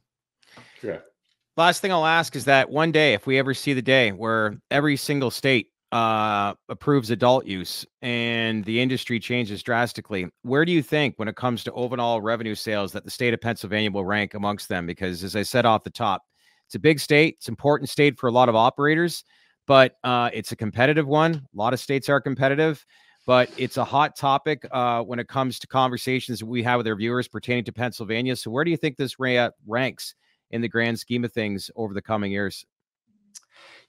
Yeah 0.82 1.00
Last 1.60 1.82
thing 1.82 1.92
I'll 1.92 2.06
ask 2.06 2.38
is 2.38 2.46
that 2.46 2.70
one 2.70 2.94
day, 2.94 3.13
if 3.13 3.28
we 3.28 3.38
ever 3.38 3.54
see 3.54 3.74
the 3.74 3.82
day 3.82 4.13
where 4.13 4.58
every 4.72 4.96
single 4.96 5.30
state 5.30 5.68
uh, 5.91 6.54
approves 6.69 7.10
adult 7.10 7.45
use 7.45 7.86
and 8.02 8.63
the 8.65 8.80
industry 8.80 9.19
changes 9.19 9.63
drastically, 9.63 10.28
where 10.43 10.65
do 10.65 10.71
you 10.71 10.84
think, 10.84 11.15
when 11.17 11.28
it 11.28 11.36
comes 11.36 11.63
to 11.63 11.71
overall 11.73 12.21
revenue 12.21 12.56
sales, 12.56 12.91
that 12.91 13.06
the 13.06 13.12
state 13.12 13.34
of 13.34 13.41
Pennsylvania 13.41 13.91
will 13.91 14.06
rank 14.06 14.34
amongst 14.34 14.69
them? 14.69 14.86
Because 14.86 15.23
as 15.23 15.36
I 15.36 15.43
said 15.43 15.65
off 15.65 15.84
the 15.84 15.89
top, 15.89 16.23
it's 16.65 16.75
a 16.75 16.80
big 16.80 16.99
state, 16.99 17.36
it's 17.38 17.47
an 17.47 17.54
important 17.54 17.89
state 17.89 18.19
for 18.19 18.28
a 18.28 18.32
lot 18.32 18.49
of 18.49 18.56
operators, 18.56 19.23
but 19.65 19.95
uh, 20.04 20.30
it's 20.34 20.52
a 20.52 20.56
competitive 20.56 21.08
one. 21.08 21.36
A 21.36 21.58
lot 21.58 21.73
of 21.73 21.80
states 21.80 22.10
are 22.10 22.21
competitive, 22.21 22.86
but 23.25 23.49
it's 23.58 23.78
a 23.78 23.86
hot 23.86 24.15
topic 24.15 24.67
uh, 24.71 25.02
when 25.02 25.19
it 25.19 25.28
comes 25.28 25.60
to 25.60 25.67
conversations 25.67 26.39
that 26.39 26.45
we 26.45 26.62
have 26.63 26.78
with 26.78 26.88
our 26.88 26.95
viewers 26.95 27.28
pertaining 27.28 27.63
to 27.65 27.73
Pennsylvania. 27.73 28.36
So, 28.36 28.52
where 28.52 28.63
do 28.63 28.71
you 28.71 28.78
think 28.78 28.97
this 28.97 29.15
ranks? 29.19 30.15
in 30.52 30.62
the 30.62 30.67
grand 30.67 30.99
scheme 30.99 31.23
of 31.23 31.32
things 31.32 31.69
over 31.75 31.93
the 31.93 32.02
coming 32.02 32.32
years? 32.32 32.65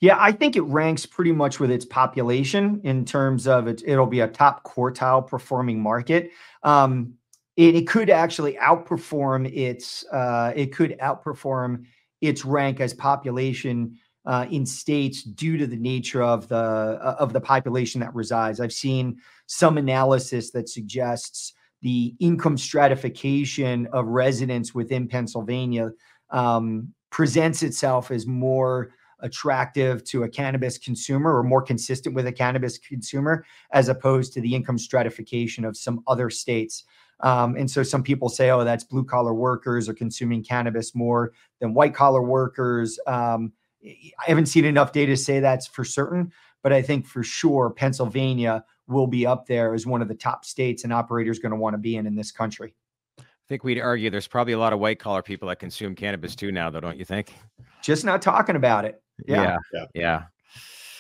Yeah, 0.01 0.17
I 0.19 0.33
think 0.33 0.57
it 0.57 0.63
ranks 0.63 1.05
pretty 1.05 1.33
much 1.33 1.61
with 1.61 1.71
its 1.71 1.85
population 1.85 2.81
in 2.85 3.05
terms 3.05 3.47
of 3.47 3.67
it. 3.67 3.83
It'll 3.87 4.07
be 4.07 4.21
a 4.21 4.29
top 4.29 4.65
quartile 4.65 5.27
performing 5.27 5.81
market. 5.81 6.31
Um, 6.63 7.15
it, 7.57 7.75
it, 7.75 7.87
could 7.87 8.09
actually 8.09 8.55
outperform 8.55 9.55
its. 9.55 10.05
Uh, 10.07 10.53
it 10.57 10.73
could 10.73 10.97
outperform 11.01 11.85
its 12.23 12.47
rank 12.47 12.81
as 12.81 12.95
population 12.95 13.99
uh, 14.25 14.47
in 14.51 14.65
states 14.65 15.23
due 15.23 15.59
to 15.59 15.67
the 15.67 15.77
nature 15.77 16.23
of 16.23 16.49
the 16.49 16.57
uh, 16.57 17.17
of 17.19 17.35
the 17.35 17.41
population 17.41 18.01
that 18.01 18.15
resides. 18.15 18.59
I've 18.59 18.73
seen 18.73 19.19
some 19.47 19.77
analysis 19.77 20.51
that 20.53 20.71
suggests 20.71 21.53
the 21.83 22.15
income 22.21 22.57
stratification 22.57 23.87
of 23.93 24.07
residents 24.07 24.75
within 24.75 25.09
Pennsylvania 25.09 25.91
um, 26.31 26.95
presents 27.11 27.63
itself 27.63 28.11
as 28.11 28.27
more 28.27 28.93
attractive 29.23 30.05
to 30.05 30.25
a 30.25 30.29
cannabis 30.29 30.79
consumer 30.79 31.37
or 31.37 31.43
more 31.43 31.63
consistent 31.63 32.15
with 32.15 32.27
a 32.27 32.33
cannabis 32.33 32.79
consumer 32.79 33.45
as 33.73 33.89
opposed 33.89 34.33
to 34.33 34.41
the 34.41 34.55
income 34.55 34.79
stratification 34.79 35.65
of 35.65 35.77
some 35.77 36.03
other 36.07 36.31
states. 36.31 36.85
Um, 37.21 37.57
and 37.57 37.71
so 37.71 37.83
some 37.83 38.03
people 38.03 38.29
say, 38.29 38.51
oh, 38.51 38.65
that's 38.65 38.85
blue 38.85 39.05
collar 39.05 39.35
workers 39.35 39.89
are 39.89 39.95
consuming 39.95 40.43
cannabis 40.43 40.95
more 40.95 41.33
than 41.61 41.75
white 41.75 41.95
collar 41.95 42.23
workers. 42.23 42.99
Um, 43.07 43.53
I 43.85 44.25
haven't 44.27 44.47
seen 44.47 44.65
enough 44.65 44.93
data 44.93 45.13
to 45.13 45.17
say 45.17 45.41
that's 45.41 45.67
for 45.67 45.85
certain, 45.85 46.33
but 46.63 46.73
I 46.73 46.83
think 46.83 47.07
for 47.07 47.23
sure 47.23 47.71
Pennsylvania 47.71 48.65
will 48.89 49.07
be 49.07 49.27
up 49.27 49.47
there 49.47 49.75
as 49.75 49.87
one 49.87 50.03
of 50.03 50.09
the 50.09 50.15
top 50.15 50.45
states 50.45 50.85
and 50.85 50.93
operators 50.93 51.39
going 51.39 51.53
to 51.53 51.57
want 51.57 51.75
to 51.75 51.79
be 51.79 51.97
in 51.97 52.07
in 52.07 52.15
this 52.15 52.33
country 52.33 52.75
I 53.19 53.53
think 53.53 53.65
we'd 53.65 53.81
argue 53.81 54.11
there's 54.11 54.29
probably 54.29 54.53
a 54.53 54.59
lot 54.61 54.73
of 54.73 54.79
white 54.79 55.01
collar 55.01 55.23
people 55.23 55.49
that 55.49 55.59
consume 55.59 55.97
cannabis 55.97 56.37
too 56.37 56.53
now, 56.53 56.71
though, 56.71 56.79
don't 56.79 56.97
you 56.97 57.05
think? 57.05 57.35
Just 57.83 58.05
not 58.05 58.23
talking 58.23 58.55
about 58.55 58.85
it. 58.85 59.03
Yeah. 59.27 59.59
Yeah. 59.73 59.85
Yeah. 59.95 60.23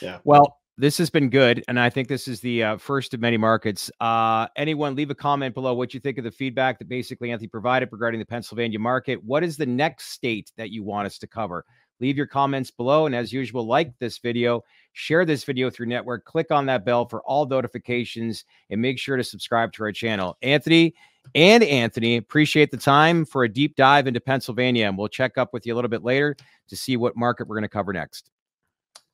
yeah. 0.00 0.18
Well, 0.24 0.58
this 0.80 0.96
has 0.96 1.10
been 1.10 1.28
good. 1.28 1.62
And 1.68 1.78
I 1.78 1.90
think 1.90 2.08
this 2.08 2.26
is 2.26 2.40
the 2.40 2.64
uh, 2.64 2.76
first 2.78 3.12
of 3.12 3.20
many 3.20 3.36
markets. 3.36 3.90
Uh, 4.00 4.46
anyone, 4.56 4.94
leave 4.94 5.10
a 5.10 5.14
comment 5.14 5.54
below 5.54 5.74
what 5.74 5.92
you 5.92 6.00
think 6.00 6.16
of 6.16 6.24
the 6.24 6.30
feedback 6.30 6.78
that 6.78 6.88
basically 6.88 7.30
Anthony 7.30 7.48
provided 7.48 7.90
regarding 7.92 8.18
the 8.18 8.24
Pennsylvania 8.24 8.78
market. 8.78 9.22
What 9.22 9.44
is 9.44 9.58
the 9.58 9.66
next 9.66 10.12
state 10.12 10.50
that 10.56 10.70
you 10.70 10.82
want 10.82 11.04
us 11.04 11.18
to 11.18 11.26
cover? 11.26 11.66
Leave 12.00 12.16
your 12.16 12.26
comments 12.26 12.70
below. 12.70 13.04
And 13.04 13.14
as 13.14 13.30
usual, 13.30 13.66
like 13.66 13.92
this 13.98 14.16
video, 14.18 14.64
share 14.94 15.26
this 15.26 15.44
video 15.44 15.68
through 15.68 15.86
network, 15.86 16.24
click 16.24 16.50
on 16.50 16.64
that 16.66 16.86
bell 16.86 17.06
for 17.06 17.20
all 17.24 17.44
notifications, 17.44 18.46
and 18.70 18.80
make 18.80 18.98
sure 18.98 19.18
to 19.18 19.24
subscribe 19.24 19.74
to 19.74 19.82
our 19.82 19.92
channel. 19.92 20.38
Anthony 20.40 20.94
and 21.34 21.62
Anthony, 21.62 22.16
appreciate 22.16 22.70
the 22.70 22.76
time 22.76 23.24
for 23.24 23.44
a 23.44 23.48
deep 23.48 23.76
dive 23.76 24.06
into 24.06 24.20
Pennsylvania. 24.20 24.86
And 24.86 24.98
we'll 24.98 25.08
check 25.08 25.38
up 25.38 25.52
with 25.52 25.66
you 25.66 25.74
a 25.74 25.76
little 25.76 25.88
bit 25.88 26.02
later 26.02 26.36
to 26.68 26.76
see 26.76 26.96
what 26.96 27.16
market 27.16 27.46
we're 27.46 27.56
going 27.56 27.62
to 27.62 27.68
cover 27.68 27.92
next. 27.92 28.30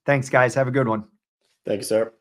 Thanks, 0.05 0.29
guys. 0.29 0.55
Have 0.55 0.69
a 0.69 0.71
good 0.71 0.89
one. 0.89 1.05
Thanks, 1.65 1.89
sir. 1.89 2.13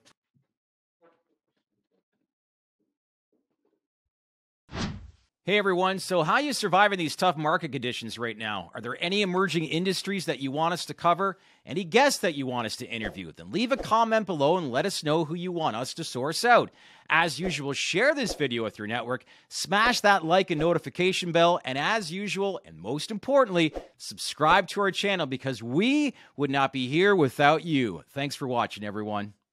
Hey 5.47 5.59
everyone, 5.59 5.99
so 5.99 6.23
how 6.23 6.33
are 6.33 6.41
you 6.41 6.53
surviving 6.53 6.97
these 6.97 7.15
tough 7.15 7.37
market 7.37 7.71
conditions 7.71 8.17
right 8.17 8.35
now? 8.35 8.71
Are 8.73 8.81
there 8.81 8.97
any 8.99 9.21
emerging 9.21 9.65
industries 9.65 10.25
that 10.25 10.39
you 10.39 10.49
want 10.49 10.73
us 10.73 10.85
to 10.85 10.95
cover? 10.95 11.37
Any 11.67 11.83
guests 11.83 12.21
that 12.21 12.33
you 12.33 12.47
want 12.47 12.65
us 12.65 12.75
to 12.77 12.87
interview? 12.87 13.31
Then 13.31 13.51
leave 13.51 13.71
a 13.71 13.77
comment 13.77 14.25
below 14.25 14.57
and 14.57 14.71
let 14.71 14.87
us 14.87 15.03
know 15.03 15.23
who 15.23 15.35
you 15.35 15.51
want 15.51 15.75
us 15.75 15.93
to 15.93 16.03
source 16.03 16.43
out. 16.43 16.71
As 17.11 17.39
usual, 17.39 17.73
share 17.73 18.15
this 18.15 18.33
video 18.33 18.63
with 18.63 18.79
your 18.79 18.87
network, 18.87 19.23
smash 19.47 20.01
that 20.01 20.25
like 20.25 20.49
and 20.49 20.59
notification 20.59 21.31
bell, 21.31 21.59
and 21.63 21.77
as 21.77 22.11
usual, 22.11 22.59
and 22.65 22.79
most 22.79 23.11
importantly, 23.11 23.71
subscribe 23.99 24.67
to 24.69 24.81
our 24.81 24.89
channel 24.89 25.27
because 25.27 25.61
we 25.61 26.15
would 26.35 26.49
not 26.49 26.73
be 26.73 26.87
here 26.87 27.15
without 27.15 27.63
you. 27.63 28.03
Thanks 28.09 28.33
for 28.33 28.47
watching, 28.47 28.83
everyone. 28.83 29.35